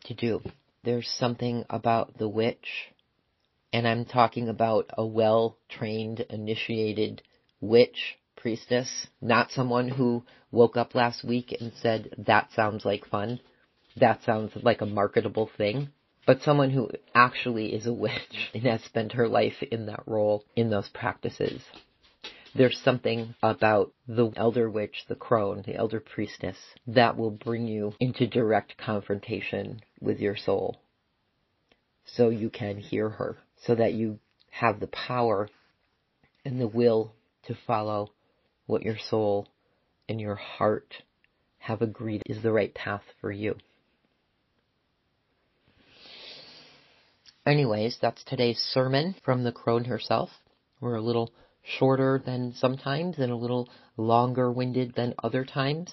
to 0.04 0.14
do. 0.14 0.40
There's 0.84 1.08
something 1.18 1.66
about 1.68 2.16
the 2.16 2.30
witch, 2.30 2.94
and 3.72 3.87
I'm 3.87 4.04
talking 4.04 4.48
about 4.48 4.90
a 4.96 5.04
well 5.04 5.59
trained, 5.68 6.20
initiated 6.31 7.22
witch 7.61 8.18
priestess, 8.37 9.07
not 9.20 9.50
someone 9.50 9.88
who 9.88 10.24
woke 10.50 10.76
up 10.76 10.94
last 10.94 11.24
week 11.24 11.54
and 11.61 11.72
said, 11.81 12.14
that 12.26 12.50
sounds 12.52 12.85
like 12.85 13.07
fun. 13.07 13.40
That 13.96 14.22
sounds 14.24 14.52
like 14.62 14.81
a 14.81 14.87
marketable 14.87 15.50
thing. 15.57 15.88
But 16.26 16.42
someone 16.42 16.70
who 16.70 16.90
actually 17.14 17.74
is 17.74 17.87
a 17.87 17.92
witch 17.92 18.50
and 18.54 18.62
has 18.64 18.83
spent 18.85 19.12
her 19.12 19.28
life 19.28 19.62
in 19.62 19.87
that 19.87 20.02
role, 20.07 20.44
in 20.57 20.70
those 20.70 20.88
practices. 20.88 21.62
There's 22.54 22.81
something 22.81 23.35
about 23.42 23.92
the 24.07 24.33
elder 24.37 24.70
witch, 24.70 25.04
the 25.09 25.14
crone, 25.14 25.62
the 25.66 25.76
elder 25.76 26.00
priestess, 26.00 26.57
that 26.87 27.16
will 27.16 27.31
bring 27.31 27.66
you 27.66 27.92
into 28.00 28.26
direct 28.26 28.76
confrontation 28.78 29.81
with 30.00 30.18
your 30.18 30.37
soul. 30.37 30.81
So 32.07 32.31
you 32.31 32.48
can 32.48 32.78
hear 32.78 33.11
her, 33.11 33.37
so 33.64 33.74
that 33.74 33.94
you 33.94 34.18
have 34.50 34.80
the 34.80 34.86
power 34.86 35.48
and 36.44 36.60
the 36.60 36.68
will 36.68 37.12
to 37.44 37.56
follow 37.66 38.10
what 38.66 38.82
your 38.82 38.98
soul 38.98 39.48
and 40.08 40.20
your 40.20 40.34
heart 40.34 40.94
have 41.58 41.82
agreed 41.82 42.22
is 42.26 42.42
the 42.42 42.52
right 42.52 42.74
path 42.74 43.02
for 43.20 43.30
you. 43.30 43.56
Anyways, 47.46 47.98
that's 48.00 48.22
today's 48.24 48.58
sermon 48.58 49.14
from 49.24 49.42
the 49.42 49.52
crone 49.52 49.84
herself. 49.84 50.28
We're 50.80 50.96
a 50.96 51.02
little 51.02 51.32
shorter 51.62 52.20
than 52.24 52.54
sometimes 52.54 53.18
and 53.18 53.32
a 53.32 53.36
little 53.36 53.68
longer 53.96 54.52
winded 54.52 54.94
than 54.94 55.14
other 55.22 55.44
times. 55.44 55.92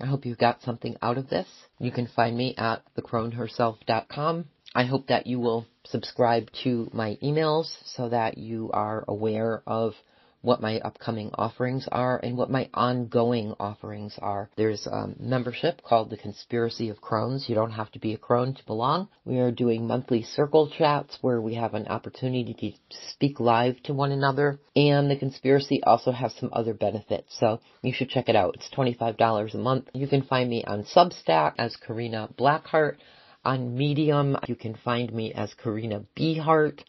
I 0.00 0.06
hope 0.06 0.24
you 0.24 0.34
got 0.34 0.62
something 0.62 0.96
out 1.02 1.18
of 1.18 1.28
this. 1.28 1.48
You 1.78 1.90
can 1.90 2.06
find 2.06 2.36
me 2.36 2.54
at 2.56 2.82
thecroneherself.com. 2.96 4.46
I 4.74 4.84
hope 4.84 5.08
that 5.08 5.26
you 5.26 5.40
will 5.40 5.66
subscribe 5.84 6.50
to 6.62 6.88
my 6.92 7.18
emails 7.22 7.66
so 7.84 8.08
that 8.08 8.38
you 8.38 8.70
are 8.72 9.04
aware 9.08 9.62
of 9.66 9.94
what 10.42 10.62
my 10.62 10.78
upcoming 10.80 11.30
offerings 11.34 11.86
are 11.90 12.18
and 12.18 12.36
what 12.36 12.50
my 12.50 12.68
ongoing 12.72 13.54
offerings 13.60 14.14
are. 14.22 14.48
There's 14.56 14.86
a 14.86 15.08
membership 15.18 15.82
called 15.82 16.08
the 16.08 16.16
Conspiracy 16.16 16.88
of 16.88 17.00
Crones. 17.00 17.46
You 17.48 17.54
don't 17.54 17.72
have 17.72 17.90
to 17.92 17.98
be 17.98 18.14
a 18.14 18.18
crone 18.18 18.54
to 18.54 18.64
belong. 18.66 19.08
We 19.24 19.38
are 19.38 19.50
doing 19.50 19.86
monthly 19.86 20.22
circle 20.22 20.70
chats 20.70 21.18
where 21.20 21.40
we 21.40 21.56
have 21.56 21.74
an 21.74 21.88
opportunity 21.88 22.54
to 22.54 22.98
speak 23.10 23.38
live 23.38 23.82
to 23.82 23.92
one 23.92 24.12
another. 24.12 24.60
And 24.74 25.10
the 25.10 25.18
Conspiracy 25.18 25.82
also 25.82 26.12
has 26.12 26.34
some 26.36 26.50
other 26.52 26.74
benefits. 26.74 27.36
So 27.38 27.60
you 27.82 27.92
should 27.92 28.08
check 28.08 28.28
it 28.28 28.36
out. 28.36 28.54
It's 28.54 28.70
$25 28.74 29.54
a 29.54 29.58
month. 29.58 29.88
You 29.92 30.08
can 30.08 30.22
find 30.22 30.48
me 30.48 30.64
on 30.64 30.84
Substack 30.84 31.54
as 31.58 31.76
Karina 31.76 32.30
Blackheart. 32.38 32.96
On 33.44 33.74
Medium, 33.74 34.36
you 34.48 34.54
can 34.54 34.74
find 34.74 35.12
me 35.14 35.32
as 35.32 35.54
Karina 35.54 36.04
Beehart. 36.14 36.80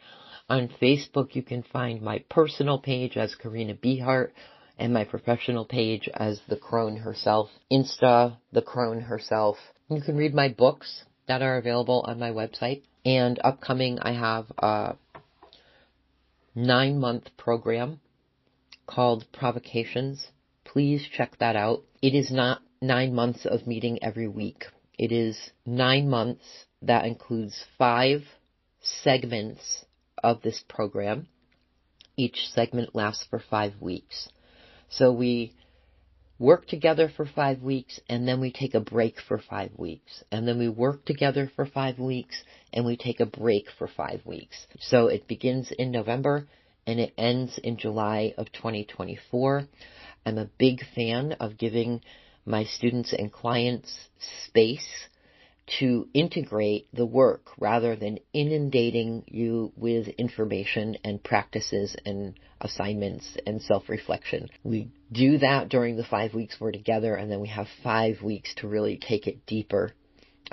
On 0.49 0.67
Facebook, 0.81 1.33
you 1.33 1.43
can 1.43 1.63
find 1.63 2.01
my 2.01 2.19
personal 2.29 2.77
page 2.77 3.15
as 3.15 3.35
Karina 3.35 3.73
Beehart 3.73 4.31
and 4.77 4.93
my 4.93 5.05
professional 5.05 5.63
page 5.63 6.09
as 6.13 6.41
The 6.49 6.57
Crone 6.57 6.97
herself. 6.97 7.49
Insta, 7.71 8.35
The 8.51 8.61
Crone 8.61 8.99
herself. 8.99 9.55
You 9.89 10.01
can 10.01 10.17
read 10.17 10.33
my 10.33 10.49
books 10.49 11.05
that 11.27 11.41
are 11.41 11.57
available 11.57 12.03
on 12.05 12.19
my 12.19 12.31
website. 12.31 12.81
And 13.05 13.39
upcoming, 13.41 13.99
I 13.99 14.11
have 14.11 14.51
a 14.57 14.95
nine 16.53 16.99
month 16.99 17.29
program 17.37 18.01
called 18.87 19.25
Provocations. 19.31 20.27
Please 20.65 21.07
check 21.15 21.37
that 21.39 21.55
out. 21.55 21.83
It 22.01 22.13
is 22.13 22.29
not 22.29 22.61
nine 22.81 23.15
months 23.15 23.45
of 23.45 23.65
meeting 23.65 24.03
every 24.03 24.27
week. 24.27 24.65
It 25.01 25.11
is 25.11 25.35
nine 25.65 26.11
months 26.11 26.45
that 26.83 27.07
includes 27.07 27.65
five 27.79 28.21
segments 28.81 29.83
of 30.23 30.43
this 30.43 30.63
program. 30.69 31.27
Each 32.15 32.47
segment 32.53 32.93
lasts 32.93 33.25
for 33.27 33.39
five 33.39 33.73
weeks. 33.81 34.29
So 34.89 35.11
we 35.11 35.55
work 36.37 36.67
together 36.67 37.09
for 37.09 37.25
five 37.25 37.63
weeks 37.63 37.99
and 38.07 38.27
then 38.27 38.39
we 38.39 38.51
take 38.51 38.75
a 38.75 38.79
break 38.79 39.15
for 39.27 39.39
five 39.39 39.71
weeks. 39.75 40.23
And 40.31 40.47
then 40.47 40.59
we 40.59 40.69
work 40.69 41.03
together 41.03 41.51
for 41.55 41.65
five 41.65 41.97
weeks 41.97 42.43
and 42.71 42.85
we 42.85 42.95
take 42.95 43.19
a 43.19 43.25
break 43.25 43.71
for 43.79 43.87
five 43.87 44.23
weeks. 44.23 44.67
So 44.81 45.07
it 45.07 45.27
begins 45.27 45.71
in 45.71 45.89
November 45.89 46.47
and 46.85 46.99
it 46.99 47.15
ends 47.17 47.57
in 47.63 47.77
July 47.77 48.35
of 48.37 48.51
2024. 48.51 49.67
I'm 50.27 50.37
a 50.37 50.51
big 50.59 50.81
fan 50.93 51.31
of 51.39 51.57
giving 51.57 52.01
my 52.51 52.65
students 52.65 53.13
and 53.13 53.31
clients 53.31 54.09
space 54.45 55.07
to 55.79 56.07
integrate 56.13 56.87
the 56.93 57.05
work 57.05 57.47
rather 57.57 57.95
than 57.95 58.19
inundating 58.33 59.23
you 59.27 59.71
with 59.77 60.07
information 60.09 60.97
and 61.05 61.23
practices 61.23 61.95
and 62.05 62.37
assignments 62.59 63.37
and 63.47 63.61
self-reflection. 63.61 64.49
We 64.63 64.89
do 65.11 65.37
that 65.37 65.69
during 65.69 65.95
the 65.95 66.03
five 66.03 66.33
weeks 66.33 66.57
we're 66.59 66.73
together 66.73 67.15
and 67.15 67.31
then 67.31 67.39
we 67.39 67.47
have 67.47 67.67
five 67.83 68.21
weeks 68.21 68.53
to 68.55 68.67
really 68.67 68.97
take 68.97 69.27
it 69.27 69.45
deeper 69.45 69.93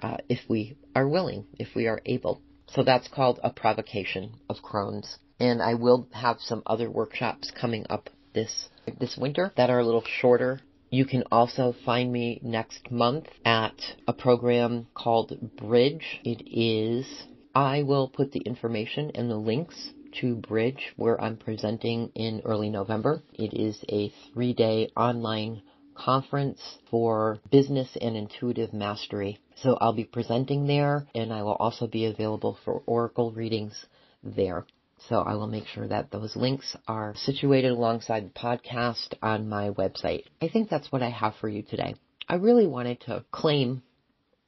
uh, 0.01 0.19
if 0.29 0.39
we 0.49 0.77
are 0.95 1.09
willing, 1.09 1.47
if 1.59 1.75
we 1.75 1.89
are 1.89 2.01
able. 2.07 2.41
So 2.69 2.85
that's 2.85 3.09
called 3.09 3.41
a 3.43 3.51
provocation 3.51 4.35
of 4.49 4.63
Crones. 4.63 5.19
And 5.41 5.61
I 5.61 5.75
will 5.75 6.09
have 6.13 6.37
some 6.41 6.63
other 6.65 6.89
workshops 6.91 7.51
coming 7.51 7.87
up 7.91 8.09
this 8.35 8.69
this 9.01 9.17
winter 9.17 9.53
that 9.57 9.71
are 9.71 9.81
a 9.81 9.85
little 9.85 10.05
shorter 10.21 10.61
you 10.91 11.05
can 11.05 11.25
also 11.31 11.75
find 11.85 12.13
me 12.13 12.41
next 12.43 12.91
month 12.91 13.27
at 13.45 13.75
a 14.07 14.13
program 14.13 14.87
called 14.95 15.37
Bridge. 15.57 16.21
It 16.25 16.43
is, 16.47 17.07
I 17.55 17.83
will 17.83 18.09
put 18.09 18.33
the 18.33 18.41
information 18.41 19.11
and 19.15 19.31
the 19.31 19.37
links 19.37 19.91
to 20.21 20.37
Bridge 20.37 20.93
where 20.97 21.21
I'm 21.21 21.37
presenting 21.37 22.11
in 22.15 22.41
early 22.45 22.71
November. 22.71 23.23
It 23.35 23.53
is 23.53 23.85
a 23.89 24.13
three 24.33 24.55
day 24.55 24.91
online 24.97 25.63
conference 25.95 26.79
for 26.91 27.39
business 27.51 27.97
and 28.01 28.17
intuitive 28.17 28.73
mastery. 28.73 29.39
So 29.57 29.77
I'll 29.81 29.93
be 29.93 30.05
presenting 30.05 30.67
there 30.67 31.07
and 31.15 31.33
I 31.33 31.43
will 31.43 31.57
also 31.57 31.87
be 31.87 32.07
available 32.07 32.57
for 32.65 32.83
Oracle 32.87 33.33
readings 33.33 33.87
there. 34.23 34.65
So 35.09 35.21
I 35.21 35.35
will 35.35 35.47
make 35.47 35.67
sure 35.67 35.87
that 35.87 36.11
those 36.11 36.35
links 36.37 36.77
are 36.87 37.15
situated 37.17 37.71
alongside 37.71 38.27
the 38.27 38.39
podcast 38.39 39.15
on 39.23 39.49
my 39.49 39.71
website. 39.71 40.25
I 40.43 40.49
think 40.49 40.69
that's 40.69 40.91
what 40.91 41.03
I 41.03 41.11
have 41.11 41.37
for 41.37 41.49
you 41.49 41.63
today. 41.63 41.95
I 42.29 42.35
really 42.35 42.67
wanted 42.67 43.01
to 43.03 43.25
claim 43.31 43.83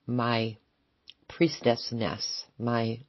my 0.07 0.57
priestessness, 1.29 2.45
my 2.59 3.01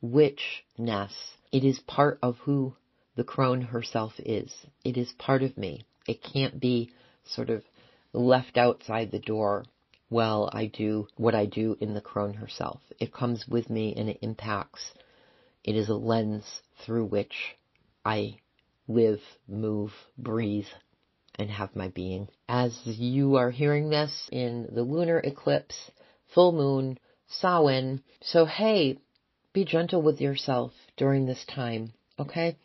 witchness. 0.00 1.12
It 1.52 1.64
is 1.64 1.78
part 1.80 2.18
of 2.22 2.38
who 2.38 2.74
the 3.16 3.24
crone 3.24 3.60
herself 3.60 4.12
is. 4.18 4.54
It 4.84 4.96
is 4.96 5.12
part 5.18 5.42
of 5.42 5.58
me. 5.58 5.84
It 6.06 6.22
can't 6.22 6.60
be 6.60 6.90
sort 7.24 7.50
of 7.50 7.64
left 8.12 8.56
outside 8.56 9.10
the 9.10 9.18
door 9.18 9.64
while 10.08 10.48
I 10.52 10.66
do 10.66 11.08
what 11.16 11.34
I 11.34 11.46
do 11.46 11.76
in 11.80 11.94
the 11.94 12.00
crone 12.00 12.34
herself. 12.34 12.80
It 13.00 13.12
comes 13.12 13.48
with 13.48 13.68
me 13.68 13.94
and 13.96 14.08
it 14.08 14.18
impacts. 14.22 14.92
It 15.64 15.76
is 15.76 15.88
a 15.88 15.94
lens 15.94 16.62
through 16.84 17.06
which 17.06 17.56
I 18.04 18.38
live, 18.86 19.20
move, 19.48 19.92
breathe, 20.18 20.68
and 21.36 21.50
have 21.50 21.74
my 21.74 21.88
being. 21.88 22.28
As 22.48 22.78
you 22.84 23.36
are 23.36 23.50
hearing 23.50 23.88
this 23.88 24.28
in 24.30 24.68
the 24.70 24.82
lunar 24.82 25.18
eclipse, 25.18 25.90
full 26.34 26.52
moon, 26.52 26.98
Samhain, 27.26 28.02
so 28.20 28.44
hey, 28.44 28.98
be 29.54 29.64
gentle 29.64 30.02
with 30.02 30.20
yourself 30.20 30.72
during 30.96 31.24
this 31.24 31.44
time, 31.46 31.94
okay? 32.18 32.56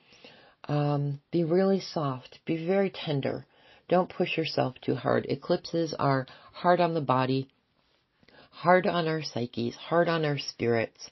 Um, 0.65 1.21
be 1.31 1.45
really 1.45 1.79
soft, 1.79 2.39
be 2.45 2.65
very 2.67 2.89
tender. 2.89 3.45
Don't 3.87 4.09
push 4.09 4.37
yourself 4.37 4.75
too 4.81 4.95
hard. 4.95 5.25
Eclipses 5.29 5.93
are 5.97 6.27
hard 6.51 6.81
on 6.81 6.93
the 6.93 7.01
body, 7.01 7.47
hard 8.51 8.85
on 8.85 9.07
our 9.07 9.23
psyches, 9.23 9.75
hard 9.75 10.09
on 10.09 10.25
our 10.25 10.37
spirits. 10.37 11.09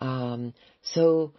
Um, 0.00 0.54
so 0.82 1.32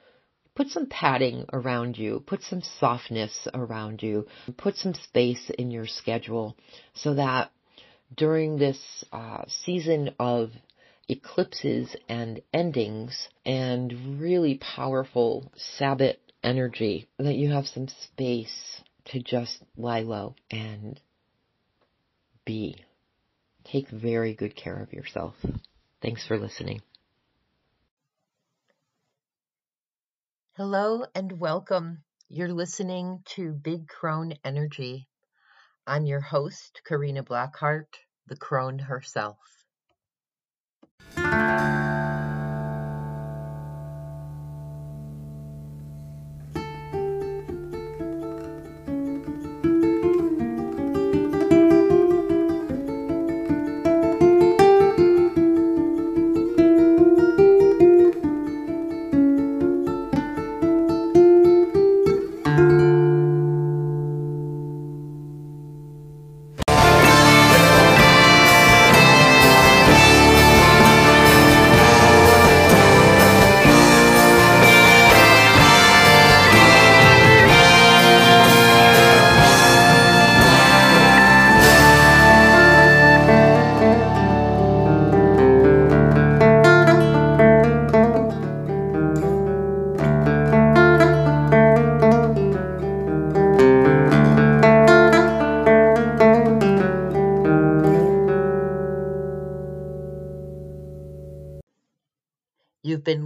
put 0.55 0.69
some 0.69 0.87
padding 0.87 1.45
around 1.53 1.97
you, 1.97 2.23
put 2.25 2.41
some 2.43 2.61
softness 2.79 3.47
around 3.53 4.01
you, 4.03 4.27
put 4.57 4.75
some 4.75 4.93
space 4.93 5.49
in 5.57 5.71
your 5.71 5.87
schedule 5.87 6.55
so 6.93 7.15
that 7.15 7.51
during 8.15 8.57
this 8.57 9.03
uh, 9.11 9.43
season 9.47 10.13
of 10.19 10.51
eclipses 11.07 11.95
and 12.07 12.41
endings 12.53 13.27
and 13.45 14.19
really 14.19 14.57
powerful 14.57 15.51
Sabbath 15.55 16.17
energy 16.43 17.07
that 17.17 17.35
you 17.35 17.51
have 17.51 17.67
some 17.67 17.87
space 17.87 18.81
to 19.05 19.21
just 19.21 19.61
lie 19.77 20.01
low 20.01 20.35
and 20.49 20.99
be. 22.45 22.75
Take 23.63 23.89
very 23.89 24.33
good 24.33 24.55
care 24.55 24.81
of 24.81 24.93
yourself. 24.93 25.35
Thanks 26.01 26.25
for 26.25 26.37
listening. 26.37 26.81
Hello 30.57 31.05
and 31.15 31.39
welcome. 31.39 32.03
You're 32.27 32.51
listening 32.51 33.21
to 33.35 33.53
Big 33.53 33.87
Crone 33.87 34.33
Energy. 34.43 35.07
I'm 35.87 36.05
your 36.05 36.19
host, 36.19 36.81
Karina 36.85 37.23
Blackheart, 37.23 37.87
the 38.27 38.35
crone 38.35 38.77
herself. 38.77 39.37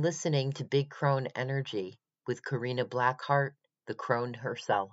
Listening 0.05 0.51
to 0.51 0.63
Big 0.63 0.87
Crone 0.91 1.25
Energy 1.35 1.97
with 2.27 2.45
Karina 2.45 2.85
Blackheart, 2.85 3.53
the 3.87 3.95
crone 3.95 4.35
herself. 4.35 4.91